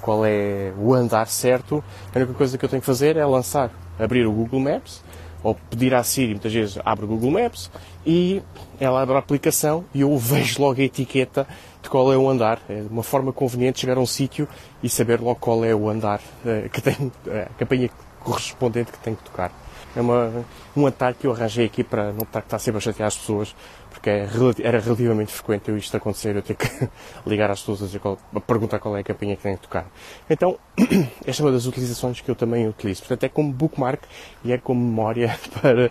qual 0.00 0.24
é 0.24 0.72
o 0.78 0.94
andar 0.94 1.26
certo, 1.26 1.82
a 2.14 2.18
única 2.18 2.34
coisa 2.34 2.56
que 2.56 2.64
eu 2.64 2.68
tenho 2.68 2.80
que 2.80 2.86
fazer 2.86 3.16
é 3.16 3.26
lançar, 3.26 3.70
abrir 3.98 4.26
o 4.26 4.32
Google 4.32 4.60
Maps, 4.60 5.02
ou 5.42 5.54
pedir 5.54 5.92
à 5.92 6.02
Siri, 6.02 6.30
muitas 6.30 6.52
vezes 6.52 6.78
abre 6.84 7.04
o 7.04 7.08
Google 7.08 7.32
Maps 7.32 7.70
e 8.06 8.42
ela 8.80 9.02
abre 9.02 9.14
a 9.14 9.18
aplicação 9.18 9.84
e 9.92 10.00
eu 10.00 10.16
vejo 10.16 10.62
logo 10.62 10.80
a 10.80 10.84
etiqueta 10.84 11.46
de 11.82 11.90
qual 11.90 12.10
é 12.10 12.16
o 12.16 12.28
andar. 12.30 12.60
É 12.66 12.82
uma 12.90 13.02
forma 13.02 13.30
conveniente 13.30 13.74
de 13.74 13.80
chegar 13.82 13.98
a 13.98 14.00
um 14.00 14.06
sítio 14.06 14.48
e 14.82 14.88
saber 14.88 15.20
logo 15.20 15.36
qual 15.36 15.62
é 15.62 15.74
o 15.74 15.88
andar 15.90 16.20
eh, 16.46 16.70
que 16.72 16.80
tem, 16.80 17.12
eh, 17.26 17.48
a 17.50 17.58
campainha 17.58 17.90
correspondente 18.20 18.90
que 18.90 18.98
tem 18.98 19.14
que 19.14 19.22
tocar. 19.22 19.52
É 19.96 20.00
uma, 20.00 20.44
um 20.76 20.86
atalho 20.86 21.14
que 21.14 21.26
eu 21.26 21.32
arranjei 21.32 21.66
aqui 21.66 21.84
para 21.84 22.12
não 22.12 22.22
estar 22.22 22.58
sempre 22.58 22.78
a 22.78 22.80
chatear 22.80 23.06
as 23.06 23.16
pessoas, 23.16 23.54
porque 23.90 24.10
é, 24.10 24.28
era 24.62 24.80
relativamente 24.80 25.32
frequente 25.32 25.68
eu 25.68 25.78
isto 25.78 25.96
acontecer, 25.96 26.34
eu 26.34 26.42
ter 26.42 26.54
que 26.54 26.66
ligar 27.26 27.50
às 27.50 27.60
pessoas 27.60 27.94
a, 27.94 28.40
perguntar 28.40 28.78
qual 28.80 28.96
é 28.96 29.00
a 29.00 29.04
capinha 29.04 29.36
que 29.36 29.42
tem 29.42 29.56
que 29.56 29.62
tocar. 29.62 29.86
Então, 30.28 30.58
esta 31.24 31.42
é 31.42 31.46
uma 31.46 31.52
das 31.52 31.66
utilizações 31.66 32.20
que 32.20 32.30
eu 32.30 32.34
também 32.34 32.68
utilizo. 32.68 33.02
Portanto, 33.02 33.24
é 33.24 33.28
como 33.28 33.52
bookmark 33.52 34.02
e 34.44 34.52
é 34.52 34.58
como 34.58 34.84
memória 34.84 35.38
para 35.62 35.86
uh, 35.86 35.90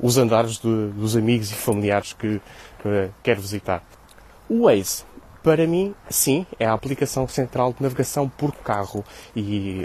os 0.00 0.16
andares 0.18 0.58
de, 0.58 0.88
dos 0.92 1.16
amigos 1.16 1.50
e 1.50 1.54
familiares 1.54 2.12
que 2.12 2.36
uh, 2.36 3.12
quero 3.22 3.40
visitar. 3.40 3.82
O 4.48 4.64
Waze, 4.64 5.04
para 5.42 5.66
mim, 5.66 5.94
sim, 6.08 6.46
é 6.58 6.66
a 6.66 6.72
aplicação 6.72 7.26
central 7.26 7.72
de 7.72 7.82
navegação 7.82 8.28
por 8.28 8.52
carro 8.52 9.04
e 9.34 9.82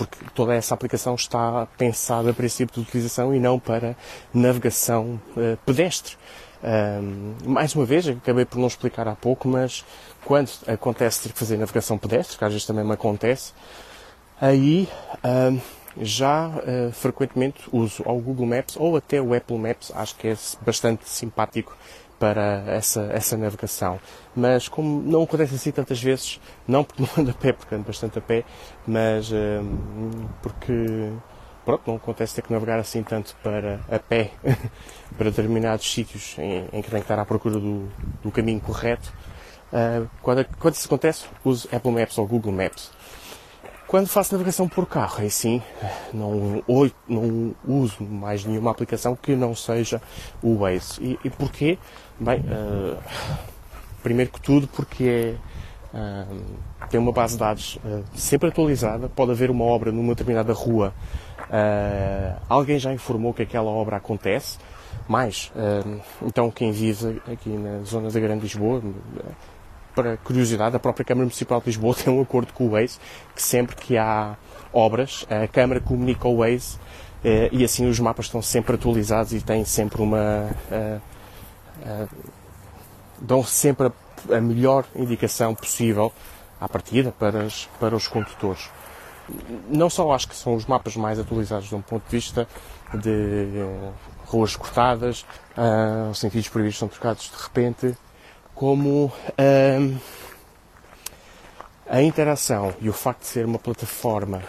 porque 0.00 0.16
toda 0.34 0.54
essa 0.54 0.72
aplicação 0.72 1.14
está 1.14 1.66
pensada 1.76 2.32
para 2.32 2.46
esse 2.46 2.56
tipo 2.56 2.72
de 2.72 2.80
utilização 2.80 3.34
e 3.34 3.38
não 3.38 3.58
para 3.58 3.94
navegação 4.32 5.20
uh, 5.36 5.58
pedestre. 5.66 6.16
Um, 6.64 7.34
mais 7.44 7.74
uma 7.74 7.84
vez, 7.84 8.08
acabei 8.08 8.46
por 8.46 8.58
não 8.58 8.66
explicar 8.66 9.06
há 9.06 9.14
pouco, 9.14 9.46
mas 9.46 9.84
quando 10.24 10.50
acontece 10.66 11.24
ter 11.24 11.32
que 11.34 11.38
fazer 11.38 11.58
navegação 11.58 11.98
pedestre, 11.98 12.38
que 12.38 12.44
às 12.44 12.50
vezes 12.50 12.66
também 12.66 12.82
me 12.82 12.92
acontece, 12.92 13.52
aí 14.40 14.88
um, 15.22 15.60
já 16.00 16.48
uh, 16.48 16.92
frequentemente 16.92 17.60
uso 17.70 18.02
o 18.06 18.20
Google 18.20 18.46
Maps 18.46 18.76
ou 18.78 18.96
até 18.96 19.20
o 19.20 19.34
Apple 19.34 19.58
Maps, 19.58 19.92
acho 19.94 20.16
que 20.16 20.28
é 20.28 20.36
bastante 20.64 21.06
simpático 21.06 21.76
para 22.20 22.62
essa, 22.66 23.08
essa 23.12 23.34
navegação. 23.34 23.98
Mas 24.36 24.68
como 24.68 25.00
não 25.02 25.22
acontece 25.22 25.54
assim 25.54 25.72
tantas 25.72 26.00
vezes, 26.00 26.38
não 26.68 26.84
porque 26.84 27.02
não 27.02 27.08
ando 27.18 27.30
a 27.30 27.34
pé, 27.34 27.52
porque 27.52 27.74
ando 27.74 27.84
bastante 27.84 28.18
a 28.18 28.22
pé, 28.22 28.44
mas 28.86 29.32
um, 29.32 30.28
porque 30.42 31.10
pronto, 31.64 31.82
não 31.86 31.96
acontece 31.96 32.34
ter 32.34 32.42
que 32.42 32.52
navegar 32.52 32.78
assim 32.78 33.02
tanto 33.02 33.34
para 33.42 33.80
a 33.90 33.98
pé 33.98 34.32
para 35.16 35.30
determinados 35.30 35.90
sítios 35.90 36.36
em, 36.38 36.66
em, 36.72 36.82
que 36.82 36.90
tem 36.90 37.00
que 37.00 37.04
estar 37.04 37.18
à 37.18 37.24
procura 37.24 37.58
do, 37.58 37.88
do 38.22 38.30
caminho 38.30 38.60
correto. 38.60 39.10
Uh, 39.72 40.08
quando, 40.20 40.44
quando 40.58 40.74
isso 40.74 40.86
acontece, 40.86 41.26
uso 41.44 41.68
Apple 41.72 41.92
Maps 41.92 42.18
ou 42.18 42.26
Google 42.26 42.52
Maps. 42.52 42.90
Quando 43.90 44.06
faço 44.06 44.32
navegação 44.32 44.68
por 44.68 44.86
carro, 44.86 45.16
aí 45.18 45.28
sim, 45.28 45.60
não, 46.14 46.62
não 47.08 47.56
uso 47.66 48.04
mais 48.04 48.44
nenhuma 48.44 48.70
aplicação 48.70 49.16
que 49.16 49.34
não 49.34 49.52
seja 49.52 50.00
o 50.40 50.58
Waze. 50.58 51.02
E, 51.02 51.18
e 51.24 51.28
porquê? 51.28 51.76
Bem, 52.16 52.38
uh, 52.38 52.96
primeiro 54.00 54.30
que 54.30 54.40
tudo 54.40 54.68
porque 54.68 55.34
é, 55.92 55.96
uh, 55.98 56.86
tem 56.88 57.00
uma 57.00 57.10
base 57.10 57.32
de 57.32 57.40
dados 57.40 57.80
uh, 57.84 58.04
sempre 58.14 58.50
atualizada, 58.50 59.08
pode 59.08 59.32
haver 59.32 59.50
uma 59.50 59.64
obra 59.64 59.90
numa 59.90 60.10
determinada 60.10 60.52
rua, 60.52 60.94
alguém 62.48 62.78
já 62.78 62.92
informou 62.92 63.34
que 63.34 63.42
aquela 63.42 63.72
obra 63.72 63.96
acontece, 63.96 64.56
mais, 65.08 65.50
então 66.24 66.48
quem 66.48 66.70
vive 66.70 67.20
aqui 67.26 67.48
na 67.48 67.82
zona 67.82 68.08
da 68.08 68.20
Grande 68.20 68.42
Lisboa, 68.42 68.80
para 70.00 70.16
curiosidade, 70.16 70.74
a 70.74 70.78
própria 70.78 71.04
Câmara 71.04 71.24
Municipal 71.24 71.60
de 71.60 71.66
Lisboa 71.66 71.94
tem 72.02 72.12
um 72.12 72.22
acordo 72.22 72.52
com 72.52 72.66
o 72.66 72.70
Waze 72.70 72.98
que 73.34 73.42
sempre 73.42 73.76
que 73.76 73.98
há 73.98 74.36
obras, 74.72 75.26
a 75.28 75.46
Câmara 75.46 75.80
comunica 75.80 76.26
ao 76.26 76.38
Waze 76.38 76.78
e 77.52 77.62
assim 77.62 77.86
os 77.86 78.00
mapas 78.00 78.26
estão 78.26 78.40
sempre 78.40 78.76
atualizados 78.76 79.34
e 79.34 79.40
têm 79.42 79.64
sempre 79.64 80.00
uma 80.00 80.50
uh, 80.70 81.00
dão 83.20 83.44
sempre 83.44 83.92
a, 84.32 84.40
melhor 84.40 84.84
indicação 84.96 85.54
possível 85.54 86.12
à 86.58 86.68
partida 86.68 87.12
para, 87.12 87.42
as, 87.42 87.68
para 87.78 87.94
os 87.94 88.08
condutores. 88.08 88.70
Não 89.68 89.90
só 89.90 90.10
acho 90.12 90.28
que 90.28 90.34
são 90.34 90.54
os 90.54 90.66
mapas 90.66 90.96
mais 90.96 91.18
atualizados 91.18 91.68
de 91.68 91.74
um 91.74 91.82
ponto 91.82 92.04
de 92.04 92.10
vista 92.10 92.48
de 92.94 93.46
ruas 94.26 94.56
cortadas, 94.56 95.24
uh, 95.56 96.14
sentidos 96.14 96.48
proibidos 96.48 96.78
são 96.78 96.88
trocados 96.88 97.30
de 97.30 97.42
repente, 97.42 97.96
como 98.60 99.10
a 101.88 102.02
interação 102.02 102.74
e 102.78 102.90
o 102.90 102.92
facto 102.92 103.20
de 103.20 103.28
ser 103.28 103.46
uma 103.46 103.58
plataforma 103.58 104.42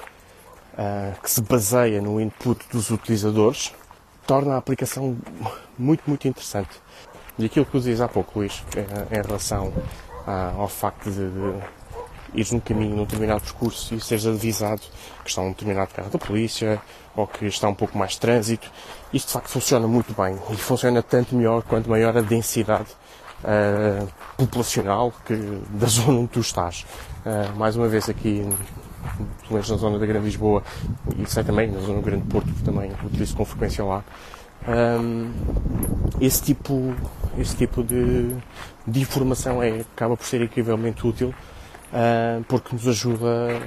uh, 0.73 1.17
que 1.21 1.31
se 1.31 1.41
baseia 1.41 2.01
no 2.01 2.19
input 2.19 2.59
dos 2.73 2.89
utilizadores 2.89 3.73
torna 4.27 4.55
a 4.55 4.57
aplicação 4.57 5.17
muito, 5.79 6.03
muito 6.07 6.27
interessante. 6.27 6.71
E 7.39 7.45
aquilo 7.45 7.65
que 7.65 7.77
dizias 7.77 8.01
há 8.01 8.09
pouco, 8.09 8.39
Luís, 8.39 8.61
em 8.75 9.21
relação 9.25 9.71
ao 10.27 10.67
facto 10.67 11.09
de, 11.09 11.29
de 11.29 11.63
ires 12.33 12.51
num 12.51 12.59
caminho, 12.59 12.97
num 12.97 13.05
determinado 13.05 13.43
percurso 13.43 13.95
e 13.95 14.01
seres 14.01 14.27
avisado 14.27 14.81
que 15.23 15.29
está 15.29 15.41
um 15.41 15.51
determinado 15.51 15.93
carro 15.93 16.09
da 16.09 16.19
polícia 16.19 16.81
ou 17.15 17.25
que 17.25 17.45
está 17.45 17.69
um 17.69 17.75
pouco 17.75 17.97
mais 17.97 18.11
de 18.11 18.19
trânsito, 18.19 18.69
isto 19.13 19.27
de 19.27 19.33
facto 19.33 19.47
funciona 19.47 19.87
muito 19.87 20.13
bem 20.21 20.37
e 20.51 20.57
funciona 20.57 21.01
tanto 21.01 21.33
melhor 21.33 21.63
quanto 21.63 21.89
maior 21.89 22.17
a 22.17 22.21
densidade 22.21 22.89
uh, 23.43 24.07
populacional 24.37 25.13
que, 25.25 25.35
da 25.69 25.87
zona 25.87 26.19
onde 26.19 26.29
tu 26.29 26.39
estás. 26.39 26.85
Uh, 27.25 27.57
mais 27.57 27.75
uma 27.75 27.87
vez 27.87 28.09
aqui, 28.09 28.43
pelo 29.41 29.53
menos 29.53 29.69
na 29.69 29.77
zona 29.77 29.99
da 29.99 30.05
Grande 30.05 30.25
Lisboa 30.25 30.63
e 31.17 31.29
sei 31.29 31.43
também 31.43 31.69
na 31.69 31.79
zona 31.79 31.99
do 31.99 32.05
Grande 32.05 32.25
Porto, 32.27 32.51
que 32.51 32.63
também 32.63 32.91
utilizo 33.03 33.35
com 33.35 33.45
frequência 33.45 33.83
lá, 33.83 34.03
um, 34.67 35.31
esse 36.19 36.43
tipo, 36.43 36.93
esse 37.37 37.55
tipo 37.55 37.83
de, 37.83 38.35
de 38.85 39.01
informação 39.01 39.61
é, 39.61 39.81
acaba 39.81 40.15
por 40.15 40.25
ser 40.25 40.41
incrivelmente 40.41 41.05
útil 41.05 41.33
uh, 41.91 42.43
porque 42.47 42.75
nos 42.75 42.87
ajuda 42.87 43.61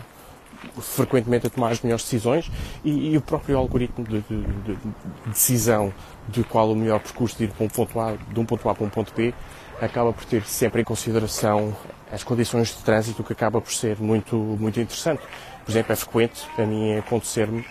frequentemente 0.81 1.47
a 1.47 1.51
tomar 1.51 1.73
as 1.73 1.81
melhores 1.81 2.05
decisões 2.05 2.51
e, 2.85 3.13
e 3.13 3.17
o 3.17 3.21
próprio 3.21 3.59
algoritmo 3.59 4.05
de, 4.05 4.21
de, 4.21 4.43
de, 4.43 4.79
decisão 5.27 5.93
de 6.29 6.43
qual 6.45 6.71
o 6.71 6.77
melhor 6.77 7.01
percurso 7.01 7.37
de 7.37 7.45
ir 7.45 7.51
para 7.51 7.67
um 7.67 7.69
ponto 7.69 8.01
A, 8.01 8.17
de 8.17 8.41
um 8.41 8.45
ponto 8.45 8.69
A 8.69 8.75
para 8.75 8.85
um 8.85 8.89
ponto 8.89 9.13
B 9.15 9.35
acaba 9.85 10.13
por 10.13 10.25
ter 10.25 10.45
sempre 10.45 10.83
em 10.83 10.85
consideração 10.85 11.77
as 12.13 12.23
condições 12.23 12.69
de 12.69 12.83
trânsito 12.83 13.23
que 13.23 13.33
acaba 13.33 13.61
por 13.61 13.73
ser 13.73 13.99
muito, 14.01 14.37
muito 14.37 14.81
interessante. 14.81 15.23
Por 15.65 15.71
exemplo, 15.71 15.93
é 15.93 15.97
frequente 15.97 16.47
a 16.59 16.63
mim 16.63 16.97
acontecer-me 16.97 17.65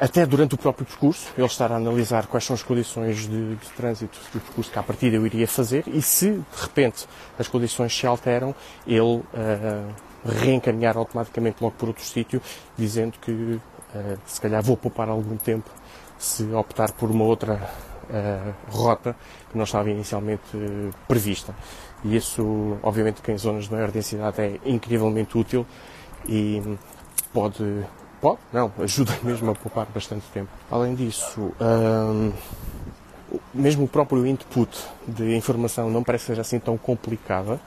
até 0.00 0.24
durante 0.24 0.54
o 0.54 0.58
próprio 0.58 0.86
percurso, 0.86 1.32
ele 1.36 1.46
estar 1.46 1.70
a 1.70 1.76
analisar 1.76 2.26
quais 2.26 2.44
são 2.44 2.54
as 2.54 2.62
condições 2.62 3.28
de, 3.28 3.56
de 3.56 3.68
trânsito 3.76 4.18
do 4.32 4.40
percurso 4.40 4.70
que 4.70 4.78
à 4.78 4.82
partida 4.82 5.16
eu 5.16 5.26
iria 5.26 5.46
fazer 5.46 5.84
e 5.86 6.00
se 6.00 6.30
de 6.30 6.62
repente 6.62 7.06
as 7.38 7.48
condições 7.48 7.94
se 7.94 8.06
alteram, 8.06 8.54
ele 8.86 9.00
uh, 9.00 9.22
reencaminhar 10.24 10.96
automaticamente 10.96 11.56
logo 11.60 11.74
por 11.76 11.88
outro 11.88 12.04
sítio, 12.04 12.40
dizendo 12.76 13.18
que 13.20 13.30
uh, 13.32 13.60
se 14.24 14.40
calhar 14.40 14.62
vou 14.62 14.76
poupar 14.76 15.08
algum 15.08 15.36
tempo 15.36 15.70
se 16.18 16.44
optar 16.52 16.92
por 16.92 17.10
uma 17.10 17.24
outra 17.24 17.68
rota 18.68 19.16
que 19.50 19.56
não 19.56 19.64
estava 19.64 19.90
inicialmente 19.90 20.42
prevista. 21.06 21.54
E 22.04 22.16
isso, 22.16 22.78
obviamente, 22.82 23.22
que 23.22 23.30
em 23.30 23.38
zonas 23.38 23.64
de 23.64 23.72
maior 23.72 23.90
densidade 23.90 24.40
é 24.40 24.58
incrivelmente 24.64 25.36
útil 25.38 25.66
e 26.28 26.62
pode 27.32 27.84
Pode, 28.22 28.38
não, 28.52 28.72
ajuda 28.78 29.12
mesmo 29.24 29.50
a 29.50 29.54
poupar 29.54 29.84
bastante 29.92 30.24
tempo. 30.32 30.48
Além 30.70 30.94
disso, 30.94 31.52
hum, 31.60 32.32
mesmo 33.52 33.84
o 33.84 33.88
próprio 33.88 34.24
input 34.24 34.70
de 35.08 35.34
informação 35.34 35.90
não 35.90 36.04
parece 36.04 36.26
ser 36.26 36.38
assim 36.38 36.60
tão 36.60 36.78
complicada, 36.78 37.60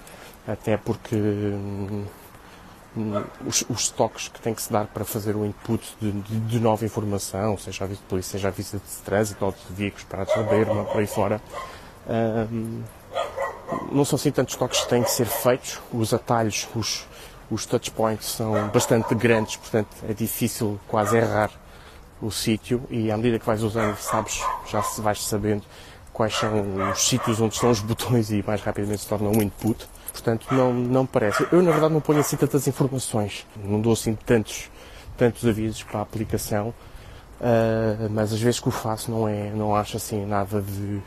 até 0.47 0.77
porque 0.77 1.13
hum, 1.13 2.05
os, 3.45 3.65
os 3.69 3.89
toques 3.89 4.27
que 4.27 4.39
tem 4.39 4.53
que 4.53 4.61
se 4.61 4.71
dar 4.71 4.85
para 4.87 5.03
fazer 5.03 5.35
o 5.35 5.45
input 5.45 5.95
de, 5.99 6.11
de, 6.11 6.39
de 6.39 6.59
nova 6.59 6.85
informação, 6.85 7.57
seja 7.57 7.83
aviso 7.83 8.01
de 8.01 8.07
polícia, 8.07 8.31
seja 8.33 8.47
aviso 8.47 8.77
de 8.77 9.03
trânsito 9.03 9.45
ou 9.45 9.51
de 9.51 9.73
veículos 9.73 10.05
parados 10.05 10.35
na 10.35 10.43
berma, 10.43 10.85
por 10.85 10.99
aí 10.99 11.07
fora, 11.07 11.41
hum, 12.51 12.83
não 13.91 14.05
são 14.05 14.15
assim 14.15 14.31
tantos 14.31 14.55
toques 14.55 14.81
que 14.81 14.89
têm 14.89 15.03
que 15.03 15.11
ser 15.11 15.25
feitos, 15.25 15.79
os 15.91 16.13
atalhos, 16.13 16.67
os, 16.75 17.05
os 17.49 17.65
touchpoints 17.65 18.27
são 18.27 18.69
bastante 18.69 19.13
grandes, 19.15 19.57
portanto 19.57 19.89
é 20.07 20.13
difícil 20.13 20.79
quase 20.87 21.17
errar 21.17 21.51
o 22.21 22.31
sítio. 22.31 22.83
E 22.89 23.11
à 23.11 23.17
medida 23.17 23.39
que 23.39 23.45
vais 23.45 23.61
usando, 23.63 23.97
sabes, 23.97 24.41
já 24.67 24.81
vais 24.99 25.23
sabendo 25.23 25.63
quais 26.13 26.33
são 26.33 26.89
os 26.91 27.07
sítios 27.07 27.41
onde 27.41 27.55
estão 27.55 27.69
os 27.69 27.81
botões 27.81 28.31
e 28.31 28.43
mais 28.45 28.61
rapidamente 28.61 29.01
se 29.01 29.07
torna 29.07 29.29
um 29.29 29.41
input. 29.41 29.87
Portanto, 30.15 30.48
não, 30.50 30.74
não 30.74 31.05
parece. 31.05 31.45
Eu, 31.51 31.62
na 31.62 31.72
verdade, 31.72 31.93
não 31.93 32.00
ponho 32.00 32.22
assim 32.22 32.38
tantas 32.38 32.65
informações. 32.69 33.45
Não 33.62 33.81
dou 33.81 33.91
assim 33.91 34.15
tantos, 34.15 34.72
tantos 35.17 35.45
avisos 35.45 35.84
para 35.84 36.00
a 36.00 36.03
aplicação, 36.03 36.69
uh, 36.69 38.10
mas 38.10 38.31
às 38.31 38.39
vezes 38.39 38.62
que 38.62 38.69
o 38.69 38.72
faço 38.72 39.12
não, 39.12 39.27
é, 39.27 39.50
não 39.50 39.75
acho 39.75 39.98
assim 39.98 40.25
nada 40.25 40.62
de 40.62 41.01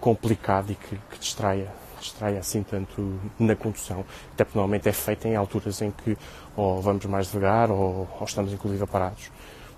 complicado 0.00 0.72
e 0.72 0.74
que, 0.74 0.96
que 1.10 1.18
distraia, 1.18 1.68
distraia 2.00 2.38
assim 2.38 2.62
tanto 2.62 3.20
na 3.38 3.54
condução. 3.54 4.06
Até 4.32 4.42
porque 4.44 4.56
normalmente 4.58 4.88
é 4.88 4.92
feito 4.92 5.28
em 5.28 5.36
alturas 5.36 5.82
em 5.82 5.90
que 5.90 6.16
ou 6.56 6.80
vamos 6.80 7.04
mais 7.04 7.26
devagar 7.26 7.70
ou, 7.70 8.08
ou 8.18 8.24
estamos 8.24 8.54
inclusive 8.54 8.86
parados. 8.86 9.30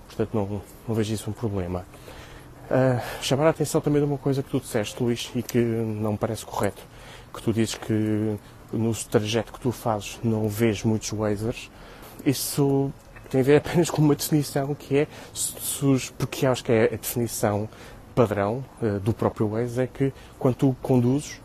Portanto, 0.06 0.30
não, 0.32 0.62
não 0.86 0.94
vejo 0.94 1.12
isso 1.12 1.28
um 1.28 1.32
problema. 1.32 1.84
Uh, 2.70 3.02
chamar 3.20 3.48
a 3.48 3.50
atenção 3.50 3.80
também 3.80 4.00
de 4.00 4.06
uma 4.06 4.18
coisa 4.18 4.40
que 4.40 4.48
tu 4.48 4.60
disseste, 4.60 5.02
Luís, 5.02 5.32
e 5.34 5.42
que 5.42 5.58
não 5.58 6.12
me 6.12 6.18
parece 6.18 6.46
correto. 6.46 6.80
Que 7.34 7.42
tu 7.42 7.52
dizes 7.52 7.74
que 7.74 8.38
no 8.72 8.94
trajeto 8.94 9.52
que 9.52 9.60
tu 9.60 9.72
fazes 9.72 10.18
não 10.22 10.48
vês 10.48 10.82
muitos 10.82 11.12
Wazers. 11.12 11.70
Isso 12.24 12.92
tem 13.30 13.40
a 13.40 13.44
ver 13.44 13.56
apenas 13.64 13.90
com 13.90 14.02
uma 14.02 14.14
definição 14.14 14.74
que 14.74 14.98
é, 14.98 15.06
porque 16.16 16.46
acho 16.46 16.64
que 16.64 16.72
é 16.72 16.84
a 16.84 16.96
definição 16.96 17.68
padrão 18.14 18.64
uh, 18.82 18.98
do 18.98 19.12
próprio 19.12 19.48
Waze, 19.48 19.82
é 19.82 19.86
que 19.86 20.12
quando 20.38 20.56
tu 20.56 20.76
conduzes, 20.82 21.40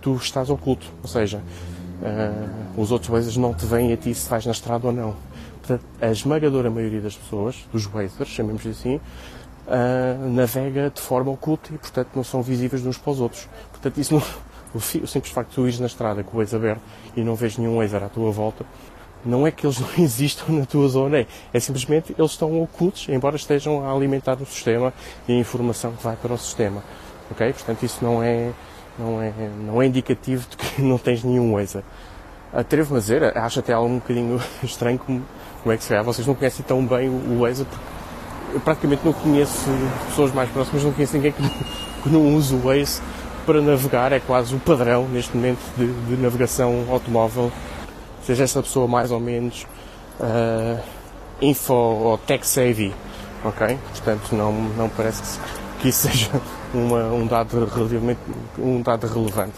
tu 0.00 0.14
estás 0.14 0.48
oculto. 0.48 0.86
Ou 1.02 1.08
seja, 1.08 1.38
uh, 1.38 2.80
os 2.80 2.92
outros 2.92 3.10
Wazers 3.10 3.36
não 3.36 3.52
te 3.52 3.66
veem 3.66 3.92
a 3.92 3.96
ti 3.96 4.14
se 4.14 4.28
vais 4.28 4.46
na 4.46 4.52
estrada 4.52 4.86
ou 4.86 4.92
não. 4.92 5.16
Portanto, 5.58 5.84
a 6.00 6.10
esmagadora 6.10 6.70
maioria 6.70 7.00
das 7.00 7.16
pessoas, 7.16 7.56
dos 7.72 7.86
Wazers, 7.86 8.28
chamemos 8.28 8.64
assim, 8.66 9.00
uh, 9.66 10.28
navega 10.30 10.90
de 10.94 11.00
forma 11.00 11.32
oculta 11.32 11.74
e, 11.74 11.78
portanto, 11.78 12.10
não 12.14 12.22
são 12.22 12.42
visíveis 12.42 12.84
uns 12.86 12.98
para 12.98 13.10
os 13.10 13.20
outros. 13.20 13.48
Portanto, 13.72 13.98
isso 13.98 14.14
não, 14.14 14.22
o, 14.74 14.80
simples 14.80 15.32
facto 15.32 15.50
de 15.50 15.54
tu 15.54 15.62
ires 15.62 15.78
na 15.78 15.86
estrada 15.86 16.22
com 16.24 16.36
o 16.36 16.40
Waze 16.40 16.56
aberto 16.56 16.82
e 17.16 17.22
não 17.22 17.34
vês 17.34 17.56
nenhum 17.56 17.78
Waze 17.78 17.96
à 17.96 18.08
tua 18.08 18.30
volta, 18.30 18.66
não 19.24 19.46
é 19.46 19.50
que 19.50 19.66
eles 19.66 19.78
não 19.80 19.88
existam 19.98 20.52
na 20.52 20.66
tua 20.66 20.88
zona, 20.88 21.18
é, 21.18 21.26
é 21.52 21.60
simplesmente 21.60 22.14
eles 22.18 22.32
estão 22.32 22.60
ocultos, 22.62 23.08
embora 23.08 23.36
estejam 23.36 23.86
a 23.86 23.92
alimentar 23.92 24.34
o 24.40 24.46
sistema 24.46 24.92
e 25.26 25.32
a 25.32 25.36
informação 25.38 25.92
que 25.92 26.02
vai 26.02 26.16
para 26.16 26.32
o 26.32 26.38
sistema. 26.38 26.82
Ok? 27.30 27.52
Portanto, 27.52 27.82
isso 27.84 28.04
não 28.04 28.22
é, 28.22 28.50
não 28.98 29.22
é, 29.22 29.32
não 29.64 29.82
é 29.82 29.86
indicativo 29.86 30.46
de 30.48 30.56
que 30.56 30.82
não 30.82 30.98
tens 30.98 31.22
nenhum 31.22 31.54
Waze. 31.54 31.82
Atrevo-me 32.52 32.98
a 32.98 33.00
dizer, 33.00 33.36
acho 33.36 33.60
até 33.60 33.72
algo 33.72 33.88
um 33.88 33.98
bocadinho 33.98 34.40
estranho 34.62 34.98
como, 34.98 35.22
como 35.62 35.72
é 35.72 35.76
que 35.76 35.82
se 35.82 35.88
calhar 35.88 36.04
vocês 36.04 36.26
não 36.26 36.34
conhecem 36.34 36.64
tão 36.64 36.84
bem 36.84 37.08
o 37.08 37.40
Waze, 37.40 37.64
porque 37.64 37.84
eu 38.54 38.60
praticamente 38.60 39.04
não 39.04 39.12
conheço 39.12 39.68
pessoas 40.06 40.32
mais 40.32 40.48
próximas, 40.50 40.84
não 40.84 40.92
conheço 40.92 41.16
ninguém 41.16 41.32
que 41.32 41.42
não, 41.42 41.50
que 42.02 42.08
não 42.08 42.34
use 42.36 42.54
o 42.54 42.58
Waze 42.58 43.00
para 43.44 43.60
navegar, 43.60 44.12
é 44.12 44.20
quase 44.20 44.54
o 44.54 44.58
padrão 44.58 45.08
neste 45.08 45.36
momento 45.36 45.60
de, 45.76 45.86
de 45.86 46.20
navegação 46.20 46.86
automóvel 46.90 47.52
seja 48.24 48.44
essa 48.44 48.62
pessoa 48.62 48.88
mais 48.88 49.10
ou 49.10 49.20
menos 49.20 49.66
uh, 50.18 50.82
info 51.40 51.74
ou 51.74 52.18
tech 52.18 52.46
savvy, 52.46 52.92
ok? 53.44 53.78
Portanto, 53.92 54.34
não, 54.34 54.52
não 54.52 54.88
parece 54.88 55.38
que 55.80 55.88
isso 55.88 56.08
seja 56.08 56.30
uma, 56.72 57.04
um, 57.12 57.26
dado 57.26 57.66
relativamente, 57.66 58.20
um 58.58 58.80
dado 58.80 59.06
relevante. 59.06 59.54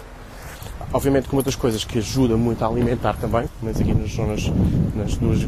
Obviamente 0.92 1.28
uma 1.32 1.42
das 1.42 1.54
coisas 1.54 1.84
que 1.84 1.98
ajuda 1.98 2.36
muito 2.36 2.64
a 2.64 2.68
alimentar 2.68 3.14
também, 3.14 3.48
mas 3.62 3.80
aqui 3.80 3.92
nas 3.92 4.10
zonas, 4.10 4.52
nas 4.94 5.16
duas 5.16 5.46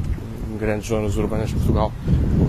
grandes 0.58 0.88
zonas 0.88 1.16
urbanas 1.16 1.48
de 1.48 1.54
Portugal, 1.54 1.92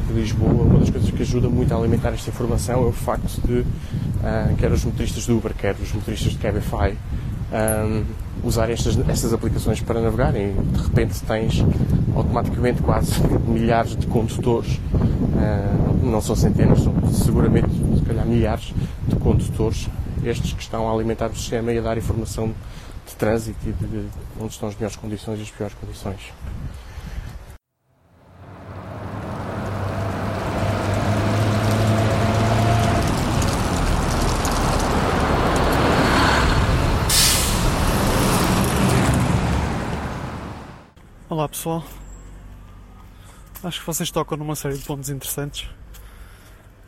de 0.07 0.13
Lisboa, 0.13 0.63
uma 0.63 0.79
das 0.79 0.89
coisas 0.89 1.09
que 1.09 1.21
ajuda 1.21 1.49
muito 1.49 1.73
a 1.73 1.77
alimentar 1.77 2.09
esta 2.09 2.29
informação 2.29 2.83
é 2.83 2.87
o 2.87 2.91
facto 2.91 3.39
de, 3.45 3.59
uh, 3.59 4.55
quer 4.57 4.71
os 4.71 4.83
motoristas 4.83 5.25
do 5.25 5.37
Uber, 5.37 5.53
quer 5.53 5.75
os 5.81 5.93
motoristas 5.93 6.33
de 6.33 6.37
Cabify, 6.39 6.97
um, 7.51 8.03
usar 8.43 8.69
estas, 8.69 8.97
estas 9.07 9.33
aplicações 9.33 9.81
para 9.81 10.01
navegar 10.01 10.35
e 10.35 10.51
de 10.51 10.81
repente 10.81 11.21
tens 11.23 11.63
automaticamente 12.15 12.81
quase 12.81 13.13
milhares 13.47 13.95
de 13.95 14.07
condutores, 14.07 14.75
uh, 14.75 16.05
não 16.05 16.21
são 16.21 16.35
centenas, 16.35 16.81
são 16.81 16.93
seguramente 17.11 17.69
se 17.97 18.05
calhar 18.05 18.25
milhares 18.25 18.73
de 19.07 19.15
condutores, 19.15 19.87
estes 20.23 20.53
que 20.53 20.61
estão 20.61 20.89
a 20.89 20.93
alimentar 20.93 21.27
o 21.27 21.35
sistema 21.35 21.71
e 21.71 21.77
a 21.77 21.81
dar 21.81 21.97
informação 21.97 22.53
de 23.07 23.15
trânsito 23.15 23.57
e 23.67 23.71
de 23.71 24.05
onde 24.39 24.53
estão 24.53 24.69
as 24.69 24.75
melhores 24.75 24.95
condições 24.95 25.39
e 25.39 25.43
as 25.43 25.51
piores 25.51 25.75
condições. 25.79 26.19
Olá 41.39 41.47
pessoal, 41.47 41.85
acho 43.63 43.79
que 43.79 43.85
vocês 43.85 44.11
tocam 44.11 44.37
numa 44.37 44.55
série 44.55 44.77
de 44.77 44.83
pontos 44.83 45.09
interessantes. 45.09 45.69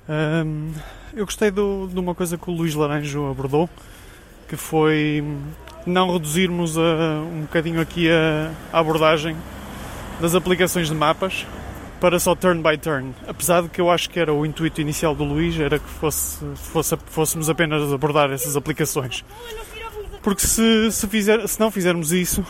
Um, 0.10 0.74
eu 1.14 1.24
gostei 1.24 1.50
do, 1.50 1.88
de 1.88 1.98
uma 1.98 2.14
coisa 2.14 2.38
que 2.38 2.50
o 2.50 2.54
Luís 2.54 2.76
Laranjo 2.76 3.32
abordou, 3.32 3.70
que 4.50 4.58
foi 4.58 5.24
não 5.86 6.12
reduzirmos 6.12 6.78
a, 6.78 6.82
um 7.32 7.44
bocadinho 7.44 7.80
aqui 7.80 8.12
a, 8.12 8.52
a, 8.74 8.80
abordagem 8.80 9.38
das 10.20 10.36
aplicações 10.36 10.90
de 10.90 10.96
mapas 10.96 11.48
para 12.02 12.20
só 12.20 12.36
turn 12.36 12.62
by 12.62 12.78
turn. 12.78 13.16
Apesar 13.26 13.62
de 13.62 13.70
que 13.70 13.80
eu 13.80 13.90
acho 13.90 14.10
que 14.10 14.20
era 14.20 14.34
o 14.34 14.46
intuito 14.46 14.82
inicial 14.82 15.16
do 15.16 15.24
Luís, 15.24 15.58
era 15.58 15.80
que 15.80 15.88
fosse, 15.88 16.46
fosse 16.56 16.98
fôssemos 17.06 17.50
apenas 17.50 17.94
abordar 17.94 18.30
essas 18.32 18.58
aplicações. 18.58 19.24
Porque 20.22 20.46
se, 20.46 20.92
se, 20.92 21.08
fizer, 21.08 21.48
se 21.48 21.58
não 21.58 21.72
fizermos 21.72 22.12
isso, 22.12 22.46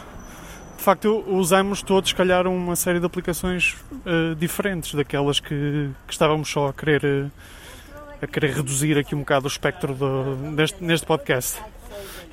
de 0.82 0.86
facto 0.86 1.24
usamos 1.28 1.84
todos, 1.84 2.10
se 2.10 2.16
calhar, 2.16 2.48
uma 2.48 2.76
série 2.76 3.00
de 3.00 3.06
aplicações 3.06 3.76
uh, 4.04 4.34
diferentes 4.34 4.96
daquelas 4.96 5.40
que, 5.40 5.92
que, 6.08 6.12
estávamos 6.12 6.50
só 6.50 6.70
a 6.70 6.74
querer, 6.74 7.06
uh, 7.06 7.32
a 8.20 8.26
querer 8.26 8.56
reduzir 8.56 8.98
aqui 8.98 9.14
um 9.14 9.20
bocado 9.20 9.46
o 9.46 9.48
espectro 9.48 9.94
do, 9.94 10.56
deste, 10.56 10.84
neste 10.84 11.06
podcast. 11.06 11.62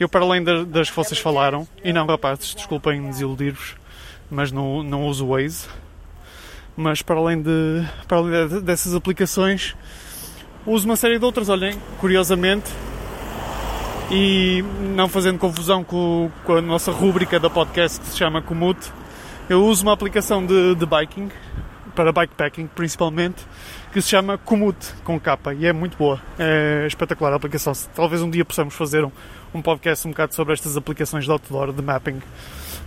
Eu, 0.01 0.09
para 0.09 0.25
além 0.25 0.43
das, 0.43 0.67
das 0.67 0.89
que 0.89 0.97
vocês 0.97 1.21
falaram, 1.21 1.69
e 1.85 1.93
não 1.93 2.07
rapazes, 2.07 2.55
desculpem 2.55 3.11
desiludir-vos, 3.11 3.77
mas 4.31 4.51
não, 4.51 4.83
não 4.83 5.07
uso 5.07 5.27
o 5.27 5.29
Waze, 5.37 5.69
mas 6.75 7.03
para 7.03 7.17
além, 7.17 7.43
de, 7.43 7.85
para 8.07 8.17
além 8.17 8.49
de, 8.49 8.61
dessas 8.63 8.95
aplicações, 8.95 9.77
uso 10.65 10.87
uma 10.87 10.97
série 10.97 11.19
de 11.19 11.25
outras. 11.27 11.51
Olhem, 11.51 11.79
curiosamente, 12.01 12.73
e 14.11 14.65
não 14.95 15.09
fazendo 15.09 15.39
confusão 15.39 15.85
com, 15.85 16.31
com, 16.45 16.55
a 16.55 16.63
nossa 16.63 16.91
rúbrica 16.91 17.39
da 17.39 17.51
podcast 17.51 18.01
que 18.01 18.07
se 18.07 18.17
chama 18.17 18.41
Commute, 18.41 18.91
eu 19.49 19.65
uso 19.65 19.83
uma 19.83 19.93
aplicação 19.93 20.45
de, 20.45 20.75
de 20.75 20.87
biking, 20.87 21.31
para 21.95 22.13
bikepacking 22.13 22.67
principalmente, 22.69 23.45
que 23.93 24.01
se 24.01 24.09
chama 24.09 24.39
Commute, 24.39 24.95
com 25.05 25.19
capa, 25.19 25.53
e 25.53 25.67
é 25.67 25.73
muito 25.73 25.97
boa, 25.97 26.21
é 26.39 26.87
espetacular 26.87 27.33
a 27.33 27.37
aplicação. 27.37 27.73
Talvez 27.95 28.23
um 28.23 28.31
dia 28.31 28.45
possamos 28.45 28.75
fazer 28.75 29.05
um, 29.05 29.11
um 29.55 29.61
podcast 29.61 30.07
um 30.07 30.11
bocado 30.11 30.35
sobre 30.35 30.55
estas 30.55 30.77
aplicações 30.77 31.25
de 31.25 31.31
outdoor, 31.31 31.73
de 31.73 31.83
mapping. 31.83 32.21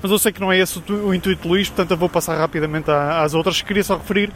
Mas 0.01 0.11
eu 0.11 0.17
sei 0.17 0.31
que 0.31 0.41
não 0.41 0.51
é 0.51 0.57
esse 0.57 0.79
o, 0.91 1.13
intuito 1.13 1.43
de 1.43 1.47
Luís, 1.47 1.69
portanto 1.69 1.91
eu 1.91 1.97
vou 1.97 2.09
passar 2.09 2.37
rapidamente 2.37 2.89
às 2.89 3.33
outras. 3.33 3.61
Queria 3.61 3.83
só 3.83 3.97
referir 3.97 4.31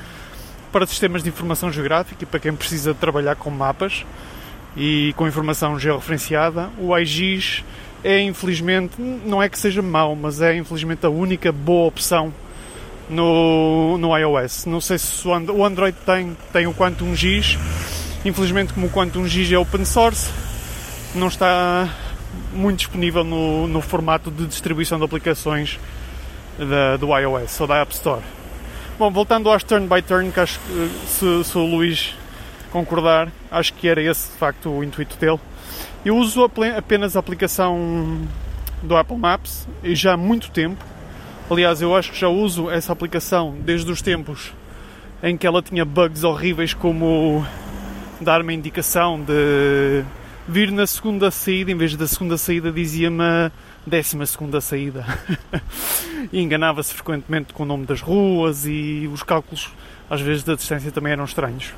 para 0.71 0.86
sistemas 0.86 1.24
de 1.24 1.30
informação 1.30 1.71
geográfica 1.71 2.24
e 2.24 2.28
para 2.28 2.39
quem 2.39 2.54
precisa 2.54 2.93
trabalhar 2.93 3.36
com 3.36 3.50
mapas, 3.50 4.06
e 4.75 5.13
com 5.15 5.27
informação 5.27 5.79
georreferenciada, 5.79 6.69
o 6.77 6.97
iGIS 6.97 7.63
é 8.03 8.21
infelizmente, 8.21 9.01
não 9.01 9.41
é 9.41 9.49
que 9.49 9.57
seja 9.57 9.81
mau, 9.81 10.15
mas 10.15 10.39
é 10.41 10.55
infelizmente 10.55 11.05
a 11.05 11.09
única 11.09 11.51
boa 11.51 11.88
opção 11.88 12.31
no, 13.09 13.97
no 13.97 14.15
iOS. 14.15 14.65
Não 14.65 14.79
sei 14.79 14.97
se 14.97 15.27
o 15.27 15.65
Android 15.65 15.97
tem, 16.05 16.38
tem 16.53 16.67
o 16.67 16.73
Quantum 16.73 17.15
GIS, 17.15 17.57
infelizmente 18.23 18.73
como 18.73 18.88
o 18.88 18.89
Quantum 18.89 19.27
GIS 19.27 19.51
é 19.51 19.57
open 19.57 19.85
source, 19.85 20.29
não 21.15 21.27
está 21.27 21.89
muito 22.53 22.77
disponível 22.79 23.23
no, 23.23 23.67
no 23.67 23.81
formato 23.81 24.29
de 24.29 24.45
distribuição 24.45 24.99
de 24.99 25.05
aplicações 25.05 25.79
da, 26.57 26.97
do 26.97 27.17
iOS 27.17 27.59
ou 27.59 27.67
da 27.67 27.81
App 27.81 27.93
Store. 27.93 28.21
Bom, 28.97 29.11
voltando 29.11 29.49
às 29.49 29.63
turn 29.63 29.88
by 29.88 30.01
turn, 30.01 30.31
que 30.31 30.39
acho 30.39 30.59
que 30.59 30.89
se, 31.07 31.43
se 31.43 31.57
o 31.57 31.65
Luís 31.65 32.13
concordar, 32.75 33.31
acho 33.49 33.73
que 33.73 33.88
era 33.88 34.01
esse 34.01 34.29
de 34.33 34.38
facto 34.38 34.69
o 34.69 34.83
intuito 34.83 35.15
dele. 35.15 35.39
Eu 36.03 36.17
uso 36.17 36.43
apenas 36.43 37.15
a 37.15 37.19
aplicação 37.21 38.27
do 38.83 38.97
Apple 38.97 39.15
Maps 39.15 39.65
e 39.81 39.95
já 39.95 40.11
há 40.11 40.17
muito 40.17 40.51
tempo. 40.51 40.83
Aliás, 41.49 41.81
eu 41.81 41.95
acho 41.95 42.11
que 42.11 42.19
já 42.19 42.27
uso 42.27 42.69
essa 42.69 42.91
aplicação 42.91 43.55
desde 43.61 43.89
os 43.89 44.01
tempos 44.01 44.51
em 45.23 45.38
que 45.38 45.47
ela 45.47 45.61
tinha 45.61 45.85
bugs 45.85 46.25
horríveis 46.25 46.73
como 46.73 47.45
dar-me 48.19 48.51
a 48.51 48.55
indicação 48.57 49.21
de 49.21 50.03
vir 50.45 50.69
na 50.69 50.85
segunda 50.85 51.31
saída, 51.31 51.71
em 51.71 51.77
vez 51.77 51.95
da 51.95 52.07
segunda 52.07 52.38
saída 52.38 52.73
dizia-me 52.73 53.51
décima 53.88 54.25
segunda 54.25 54.59
saída. 54.59 55.05
e 56.29 56.41
enganava-se 56.41 56.93
frequentemente 56.93 57.53
com 57.53 57.63
o 57.63 57.65
nome 57.65 57.85
das 57.85 58.01
ruas 58.01 58.65
e 58.65 59.09
os 59.13 59.23
cálculos 59.23 59.71
às 60.09 60.19
vezes 60.19 60.43
da 60.43 60.55
distância 60.55 60.91
também 60.91 61.13
eram 61.13 61.23
estranhos. 61.23 61.73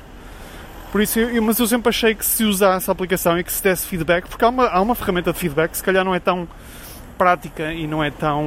Por 0.90 1.02
isso, 1.02 1.18
eu, 1.18 1.42
mas 1.42 1.58
eu 1.58 1.66
sempre 1.66 1.90
achei 1.90 2.14
que 2.14 2.24
se 2.24 2.44
usasse 2.44 2.90
a 2.90 2.92
aplicação 2.92 3.38
e 3.38 3.44
que 3.44 3.52
se 3.52 3.62
desse 3.62 3.86
feedback, 3.86 4.26
porque 4.26 4.42
há 4.42 4.48
uma, 4.48 4.66
há 4.68 4.80
uma 4.80 4.94
ferramenta 4.94 5.32
de 5.32 5.38
feedback 5.38 5.72
que 5.72 5.76
se 5.76 5.84
calhar 5.84 6.02
não 6.02 6.14
é 6.14 6.20
tão 6.20 6.48
prática 7.18 7.72
e 7.72 7.86
não 7.86 8.02
é 8.02 8.10
tão 8.10 8.46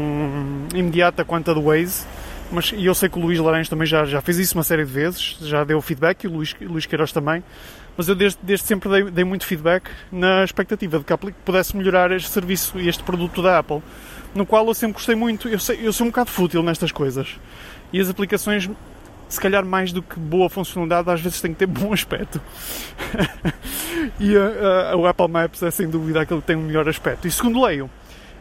imediata 0.73 1.23
quanto 1.23 1.51
a 1.51 1.53
do 1.53 1.61
Waze, 1.61 2.05
mas 2.51 2.73
e 2.75 2.85
eu 2.85 2.95
sei 2.95 3.09
que 3.09 3.19
o 3.19 3.21
Luís 3.21 3.37
Laranjo 3.37 3.69
também 3.69 3.85
já, 3.85 4.05
já 4.05 4.21
fez 4.21 4.39
isso 4.39 4.57
uma 4.57 4.63
série 4.63 4.83
de 4.83 4.91
vezes, 4.91 5.37
já 5.41 5.63
deu 5.63 5.79
feedback 5.81 6.23
e 6.23 6.27
o 6.27 6.31
Luís, 6.31 6.55
Luís 6.59 6.85
Queiroz 6.85 7.11
também, 7.11 7.43
mas 7.95 8.07
eu 8.07 8.15
desde, 8.15 8.39
desde 8.41 8.65
sempre 8.65 8.89
dei, 8.89 9.11
dei, 9.11 9.23
muito 9.23 9.45
feedback 9.45 9.91
na 10.11 10.43
expectativa 10.43 10.97
de 10.97 11.05
que 11.05 11.13
a 11.13 11.15
Apple 11.15 11.35
pudesse 11.45 11.77
melhorar 11.77 12.11
este 12.11 12.29
serviço 12.29 12.79
e 12.79 12.89
este 12.89 13.03
produto 13.03 13.43
da 13.43 13.59
Apple, 13.59 13.83
no 14.33 14.45
qual 14.45 14.65
eu 14.65 14.73
sempre 14.73 14.93
gostei 14.93 15.13
muito, 15.15 15.47
eu, 15.47 15.59
sei, 15.59 15.79
eu 15.81 15.93
sou 15.93 16.07
um 16.07 16.09
bocado 16.09 16.31
fútil 16.31 16.63
nestas 16.63 16.91
coisas, 16.91 17.39
e 17.93 17.99
as 17.99 18.09
aplicações 18.09 18.69
se 19.31 19.39
calhar 19.39 19.65
mais 19.65 19.93
do 19.93 20.01
que 20.01 20.19
boa 20.19 20.49
funcionalidade, 20.49 21.09
às 21.09 21.21
vezes 21.21 21.39
tem 21.39 21.53
que 21.53 21.59
ter 21.59 21.65
bom 21.65 21.93
aspecto. 21.93 22.41
e 24.19 24.35
a, 24.35 24.91
a, 24.91 24.95
o 24.97 25.07
Apple 25.07 25.27
Maps 25.29 25.63
é 25.63 25.71
sem 25.71 25.89
dúvida 25.89 26.21
aquele 26.21 26.41
que 26.41 26.47
tem 26.47 26.55
o 26.55 26.59
melhor 26.59 26.87
aspecto. 26.89 27.27
E 27.27 27.31
segundo 27.31 27.63
leio, 27.63 27.89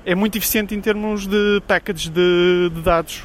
é 0.05 0.15
muito 0.15 0.37
eficiente 0.37 0.75
em 0.75 0.81
termos 0.81 1.27
de 1.29 1.63
packages 1.67 2.09
de, 2.09 2.71
de 2.75 2.81
dados 2.81 3.23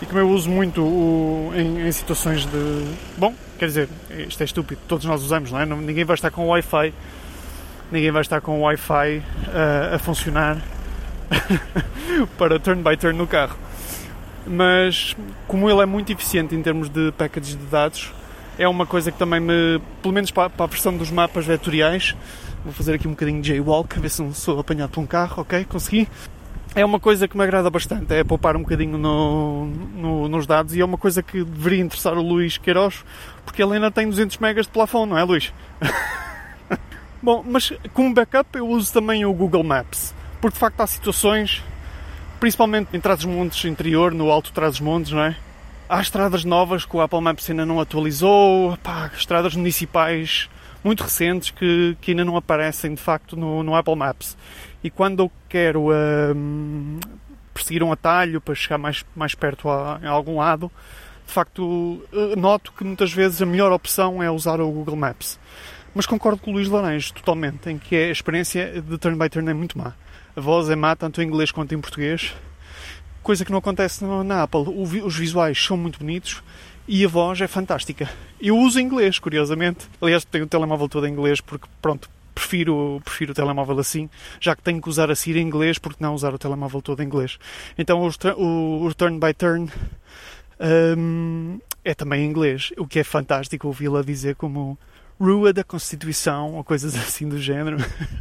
e 0.00 0.06
como 0.06 0.18
eu 0.18 0.30
uso 0.30 0.50
muito 0.50 0.82
o, 0.82 1.52
em, 1.54 1.86
em, 1.86 1.92
situações 1.92 2.46
de. 2.46 2.84
Bom, 3.16 3.34
quer 3.58 3.66
dizer, 3.66 3.88
isto 4.26 4.40
é 4.40 4.44
estúpido, 4.44 4.80
todos 4.88 5.04
nós 5.04 5.22
usamos, 5.22 5.52
não 5.52 5.60
é? 5.60 5.66
Ninguém 5.66 6.04
vai 6.04 6.14
estar 6.14 6.30
com 6.30 6.46
o 6.46 6.48
Wi-Fi, 6.48 6.92
ninguém 7.92 8.10
vai 8.10 8.22
estar 8.22 8.40
com 8.40 8.58
o 8.58 8.62
Wi-Fi 8.62 9.18
uh, 9.18 9.94
a 9.94 9.98
funcionar 9.98 10.58
para 12.38 12.58
turn 12.58 12.82
by 12.82 12.96
turn 12.96 13.18
no 13.18 13.26
carro. 13.26 13.56
Mas 14.46 15.16
como 15.48 15.70
ele 15.70 15.80
é 15.80 15.86
muito 15.86 16.12
eficiente 16.12 16.54
em 16.54 16.62
termos 16.62 16.88
de 16.88 17.12
packages 17.12 17.56
de 17.56 17.64
dados, 17.66 18.12
é 18.58 18.68
uma 18.68 18.86
coisa 18.86 19.10
que 19.10 19.18
também 19.18 19.40
me, 19.40 19.80
pelo 20.02 20.12
menos 20.12 20.30
para, 20.30 20.50
para 20.50 20.64
a 20.64 20.68
versão 20.68 20.96
dos 20.96 21.10
mapas 21.10 21.46
vetoriais, 21.46 22.14
vou 22.64 22.72
fazer 22.72 22.94
aqui 22.94 23.08
um 23.08 23.12
bocadinho 23.12 23.40
de 23.40 23.48
jaywalk, 23.48 23.98
ver 23.98 24.10
se 24.10 24.22
não 24.22 24.32
sou 24.32 24.60
apanhado 24.60 24.90
por 24.90 25.00
um 25.00 25.06
carro, 25.06 25.42
ok? 25.42 25.64
Consegui 25.64 26.08
é 26.74 26.84
uma 26.84 26.98
coisa 26.98 27.28
que 27.28 27.36
me 27.36 27.44
agrada 27.44 27.70
bastante, 27.70 28.12
é 28.12 28.24
poupar 28.24 28.56
um 28.56 28.62
bocadinho 28.62 28.98
no, 28.98 29.66
no, 29.66 30.28
nos 30.28 30.46
dados 30.46 30.74
e 30.74 30.80
é 30.80 30.84
uma 30.84 30.98
coisa 30.98 31.22
que 31.22 31.44
deveria 31.44 31.80
interessar 31.80 32.14
o 32.14 32.22
Luís 32.22 32.58
Queiroz, 32.58 33.04
porque 33.44 33.62
ele 33.62 33.74
ainda 33.74 33.90
tem 33.90 34.08
200 34.08 34.38
megas 34.38 34.66
de 34.66 34.72
plafond, 34.72 35.10
não 35.10 35.18
é 35.18 35.22
Luís? 35.22 35.52
Bom, 37.22 37.44
mas 37.46 37.72
como 37.92 38.12
backup 38.12 38.58
eu 38.58 38.66
uso 38.68 38.92
também 38.92 39.24
o 39.24 39.32
Google 39.32 39.62
Maps, 39.62 40.12
porque 40.40 40.54
de 40.54 40.60
facto 40.60 40.80
há 40.80 40.86
situações, 40.86 41.62
principalmente 42.44 42.94
em 42.94 43.00
Trás-os-Montes 43.00 43.64
interior, 43.64 44.12
no 44.12 44.30
Alto 44.30 44.52
Trás-os-Montes, 44.52 45.12
não 45.12 45.22
é? 45.22 45.34
Há 45.88 46.02
estradas 46.02 46.44
novas 46.44 46.84
que 46.84 46.94
o 46.94 47.00
Apple 47.00 47.22
Maps 47.22 47.48
ainda 47.48 47.64
não 47.64 47.80
atualizou, 47.80 48.76
pá, 48.82 49.10
estradas 49.16 49.56
municipais 49.56 50.50
muito 50.84 51.02
recentes 51.02 51.48
que, 51.48 51.96
que 52.02 52.10
ainda 52.10 52.22
não 52.22 52.36
aparecem 52.36 52.92
de 52.92 53.00
facto 53.00 53.34
no, 53.34 53.62
no 53.62 53.74
Apple 53.74 53.96
Maps. 53.96 54.36
E 54.82 54.90
quando 54.90 55.22
eu 55.22 55.32
quero 55.48 55.90
um, 55.90 57.00
perseguir 57.54 57.82
um 57.82 57.90
atalho 57.90 58.42
para 58.42 58.54
chegar 58.54 58.76
mais, 58.76 59.06
mais 59.16 59.34
perto 59.34 59.70
a, 59.70 59.98
a 60.04 60.10
algum 60.10 60.36
lado, 60.36 60.70
de 61.26 61.32
facto 61.32 62.04
eh, 62.12 62.36
noto 62.36 62.74
que 62.76 62.84
muitas 62.84 63.10
vezes 63.10 63.40
a 63.40 63.46
melhor 63.46 63.72
opção 63.72 64.22
é 64.22 64.30
usar 64.30 64.60
o 64.60 64.70
Google 64.70 64.96
Maps. 64.96 65.40
Mas 65.94 66.04
concordo 66.04 66.42
com 66.42 66.50
o 66.50 66.54
Luís 66.54 66.68
Laranjo 66.68 67.14
totalmente, 67.14 67.70
em 67.70 67.78
que 67.78 67.96
a 67.96 68.10
experiência 68.10 68.82
de 68.82 68.98
turn 68.98 69.18
by 69.18 69.30
turn 69.30 69.48
é 69.50 69.54
muito 69.54 69.78
má. 69.78 69.94
A 70.36 70.40
voz 70.40 70.68
é 70.68 70.76
má 70.76 70.96
tanto 70.96 71.22
em 71.22 71.26
inglês 71.26 71.52
quanto 71.52 71.74
em 71.74 71.80
português, 71.80 72.34
coisa 73.22 73.44
que 73.44 73.50
não 73.50 73.58
acontece 73.58 74.04
na 74.04 74.42
Apple. 74.42 74.64
Os 75.02 75.16
visuais 75.16 75.62
são 75.62 75.76
muito 75.76 75.98
bonitos 75.98 76.42
e 76.86 77.04
a 77.04 77.08
voz 77.08 77.40
é 77.40 77.46
fantástica. 77.46 78.10
Eu 78.40 78.56
uso 78.58 78.80
inglês, 78.80 79.18
curiosamente. 79.18 79.88
Aliás, 80.00 80.24
tenho 80.24 80.44
o 80.44 80.48
telemóvel 80.48 80.88
todo 80.88 81.06
em 81.06 81.12
inglês 81.12 81.40
porque, 81.40 81.66
pronto, 81.80 82.10
prefiro, 82.34 83.00
prefiro 83.04 83.32
o 83.32 83.34
telemóvel 83.34 83.78
assim, 83.78 84.10
já 84.40 84.54
que 84.54 84.62
tenho 84.62 84.82
que 84.82 84.88
usar 84.88 85.10
a 85.10 85.14
Siri 85.14 85.40
em 85.40 85.46
inglês, 85.46 85.78
porque 85.78 86.02
não 86.02 86.14
usar 86.14 86.34
o 86.34 86.38
telemóvel 86.38 86.82
todo 86.82 87.02
em 87.02 87.06
inglês. 87.06 87.38
Então 87.78 88.00
o, 88.00 88.84
o 88.84 88.94
turn 88.94 89.18
by 89.18 89.32
turn 89.32 89.70
um, 90.98 91.58
é 91.84 91.94
também 91.94 92.24
em 92.24 92.28
inglês, 92.28 92.72
o 92.76 92.86
que 92.86 92.98
é 92.98 93.04
fantástico 93.04 93.66
ouvi-la 93.68 94.02
dizer 94.02 94.34
como 94.34 94.78
rua 95.20 95.52
da 95.52 95.64
Constituição 95.64 96.54
ou 96.54 96.64
coisas 96.64 96.94
assim 96.96 97.28
do 97.28 97.38
género. 97.38 97.76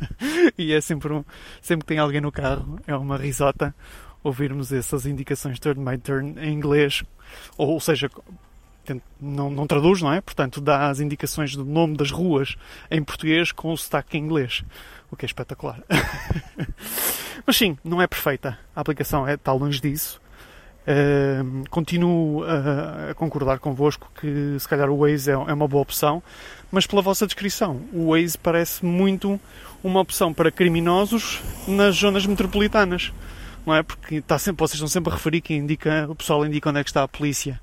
e 0.58 0.73
é 0.73 0.82
sempre, 0.82 1.13
um, 1.13 1.23
sempre 1.62 1.84
que 1.86 1.88
tem 1.88 1.99
alguém 1.99 2.21
no 2.21 2.32
carro, 2.32 2.79
é 2.88 2.95
uma 2.95 3.17
risota 3.17 3.73
ouvirmos 4.23 4.71
essas 4.71 5.06
indicações 5.06 5.60
turn 5.60 5.84
by 5.84 5.97
turn 5.97 6.39
em 6.39 6.53
inglês, 6.53 7.03
ou, 7.58 7.71
ou 7.71 7.79
seja, 7.79 8.10
não, 9.19 9.49
não, 9.49 9.67
traduz, 9.67 10.01
não 10.01 10.13
é? 10.13 10.21
Portanto, 10.21 10.62
dá 10.62 10.89
as 10.89 10.99
indicações 10.99 11.56
do 11.56 11.65
nome 11.65 11.97
das 11.97 12.10
ruas 12.10 12.56
em 12.89 13.03
português 13.03 13.51
com 13.51 13.71
o 13.71 13.77
sotaque 13.77 14.17
em 14.17 14.21
inglês, 14.21 14.63
o 15.12 15.15
que 15.15 15.25
é 15.25 15.27
espetacular. 15.27 15.82
Mas 17.45 17.58
sim, 17.58 17.77
não 17.84 18.01
é 18.01 18.08
perfeita. 18.08 18.58
A 18.75 18.82
aplicação 18.82 19.27
é, 19.27 19.34
está 19.34 19.51
longe 19.51 19.82
disso. 19.82 20.21
Continuo 21.69 22.43
a, 22.43 23.12
a, 23.12 23.13
concordar 23.13 23.60
convosco 23.60 24.12
que 24.19 24.58
se 24.60 24.67
calhar 24.67 24.89
o 24.89 24.98
Waze 24.98 25.32
é, 25.32 25.34
é 25.34 25.54
uma 25.54 25.67
boa 25.67 25.82
opção, 25.82 26.22
mas 26.72 26.86
pela 26.86 27.02
vossa 27.02 27.26
descrição, 27.26 27.82
o 27.93 28.12
Waze 28.12 28.38
parece 28.38 28.86
muito 28.86 29.39
uma 29.84 30.00
opção 30.00 30.34
para 30.34 30.52
criminosos 30.52 31.41
nas 31.67 31.96
zonas 31.96 32.26
metropolitanas 32.26 33.13
não 33.65 33.74
é? 33.74 33.82
Porque 33.82 34.15
está 34.15 34.38
sempre, 34.38 34.60
vocês 34.60 34.76
estão 34.76 34.88
sempre 34.88 35.12
a 35.12 35.15
referir 35.15 35.41
que 35.41 35.54
indica, 35.54 36.06
o 36.10 36.15
pessoal 36.15 36.46
indica 36.46 36.69
onde 36.69 36.80
é 36.80 36.84
que 36.84 36.89
está 36.89 37.04
a 37.04 37.08
polícia. 37.08 37.60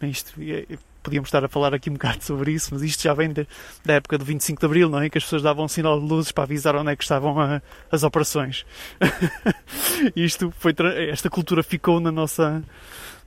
Isto, 0.00 0.40
é, 0.40 0.66
podíamos 1.02 1.28
estar 1.28 1.44
a 1.44 1.48
falar 1.48 1.74
aqui 1.74 1.90
um 1.90 1.94
bocado 1.94 2.22
sobre 2.24 2.52
isso, 2.52 2.70
mas 2.72 2.82
isto 2.82 3.02
já 3.02 3.12
vem 3.12 3.32
de, 3.32 3.46
da 3.84 3.94
época 3.94 4.18
do 4.18 4.24
25 4.24 4.60
de 4.60 4.66
Abril, 4.66 4.88
não 4.88 5.00
é? 5.00 5.10
Que 5.10 5.18
as 5.18 5.24
pessoas 5.24 5.42
davam 5.42 5.64
um 5.64 5.68
sinal 5.68 6.00
de 6.00 6.06
luzes 6.06 6.32
para 6.32 6.44
avisar 6.44 6.76
onde 6.76 6.90
é 6.90 6.96
que 6.96 7.02
estavam 7.02 7.40
a, 7.40 7.60
as 7.90 8.02
operações. 8.02 8.64
isto 10.16 10.52
foi, 10.58 10.74
esta 11.10 11.28
cultura 11.28 11.62
ficou 11.62 12.00
na 12.00 12.12
nossa, 12.12 12.62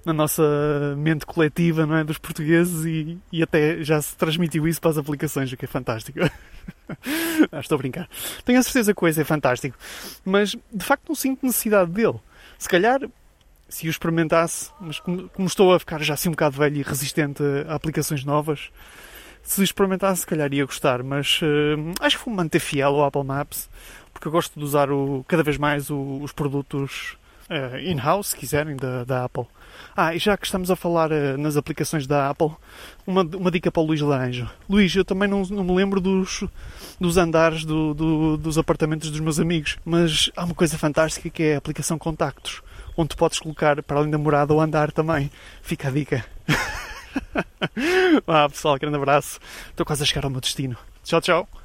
na 0.06 0.14
nossa 0.14 0.96
mente 0.98 1.26
coletiva, 1.26 1.86
não 1.86 1.98
é? 1.98 2.04
Dos 2.04 2.18
portugueses 2.18 2.86
e, 2.86 3.18
e 3.32 3.44
até 3.44 3.84
já 3.84 4.02
se 4.02 4.16
transmitiu 4.16 4.68
isso 4.68 4.80
para 4.80 4.92
as 4.92 4.98
aplicações, 4.98 5.52
o 5.52 5.58
que 5.58 5.66
é 5.66 5.68
fantástico. 5.68 6.20
ah, 7.52 7.60
estou 7.60 7.76
a 7.76 7.80
brincar. 7.80 8.08
Tenho 8.46 8.60
a 8.60 8.64
certeza 8.64 8.94
que 8.94 9.04
o 9.04 9.08
é 9.08 9.24
fantástico, 9.24 9.78
mas 10.24 10.56
de 10.72 10.86
facto 10.86 11.10
não 11.10 11.16
sinto 11.16 11.46
necessidade 11.46 11.92
dele. 11.92 12.20
Se 12.58 12.70
calhar, 12.70 13.02
se 13.76 13.88
o 13.88 13.90
experimentasse, 13.90 14.72
mas 14.80 15.02
como, 15.02 15.28
como 15.28 15.48
estou 15.48 15.74
a 15.74 15.80
ficar 15.80 16.02
já 16.02 16.14
assim 16.14 16.30
um 16.30 16.32
bocado 16.32 16.58
velho 16.58 16.78
e 16.78 16.82
resistente 16.82 17.44
a 17.68 17.76
aplicações 17.76 18.24
novas, 18.24 18.70
se 19.44 19.62
experimentasse, 19.62 20.22
se 20.22 20.28
calhar 20.28 20.52
ia 20.54 20.66
gostar, 20.66 21.04
mas 21.04 21.42
uh, 21.42 21.94
acho 22.00 22.18
que 22.18 22.26
vou 22.26 22.34
manter 22.34 22.60
fiel 22.60 22.96
ao 22.96 23.04
Apple 23.04 23.26
Maps, 23.26 23.70
porque 24.14 24.30
eu 24.30 24.32
gosto 24.32 24.58
de 24.58 24.64
usar 24.64 24.90
o, 24.90 25.26
cada 25.28 25.44
vez 25.44 25.58
mais 25.58 25.90
o, 25.90 26.22
os 26.22 26.32
produtos 26.32 27.18
uh, 27.50 27.78
in-house, 27.78 28.28
se 28.28 28.38
quiserem, 28.38 28.78
da, 28.78 29.04
da 29.04 29.26
Apple. 29.26 29.46
Ah, 29.94 30.16
e 30.16 30.20
já 30.20 30.38
que 30.38 30.46
estamos 30.46 30.72
a 30.72 30.76
falar 30.78 31.12
uh, 31.12 31.38
nas 31.38 31.58
aplicações 31.58 32.08
da 32.08 32.30
Apple, 32.30 32.52
uma, 33.06 33.24
uma 33.24 33.52
dica 33.52 33.70
para 33.70 33.84
o 33.84 33.86
Luís 33.86 34.00
Laranjo. 34.00 34.50
Luís, 34.70 34.96
eu 34.96 35.04
também 35.04 35.28
não, 35.28 35.42
não 35.44 35.66
me 35.66 35.76
lembro 35.76 36.00
dos, 36.00 36.46
dos 36.98 37.18
andares 37.18 37.66
do, 37.66 37.94
do, 37.94 38.38
dos 38.38 38.58
apartamentos 38.58 39.12
dos 39.12 39.20
meus 39.20 39.38
amigos, 39.38 39.78
mas 39.84 40.32
há 40.34 40.46
uma 40.46 40.56
coisa 40.56 40.78
fantástica 40.78 41.30
que 41.30 41.44
é 41.44 41.56
a 41.56 41.58
aplicação 41.58 42.00
Contactos, 42.00 42.64
onde 42.98 43.16
podes 43.16 43.40
colocar 43.40 43.82
para 43.84 43.98
além 43.98 44.12
da 44.12 44.18
morada 44.18 44.54
o 44.54 44.62
andar 44.62 44.92
também. 44.92 45.32
Fica 45.62 45.88
a 45.88 45.92
dica. 45.92 46.26
ah, 48.28 48.50
pessoal, 48.50 48.78
grande 48.78 48.98
abraço. 48.98 49.40
Estou 49.70 49.86
quase 49.86 50.04
a 50.04 50.06
chegar 50.06 50.26
ao 50.26 50.30
meu 50.30 50.42
destino. 50.42 50.78
Tchau, 51.04 51.22
tchau. 51.22 51.65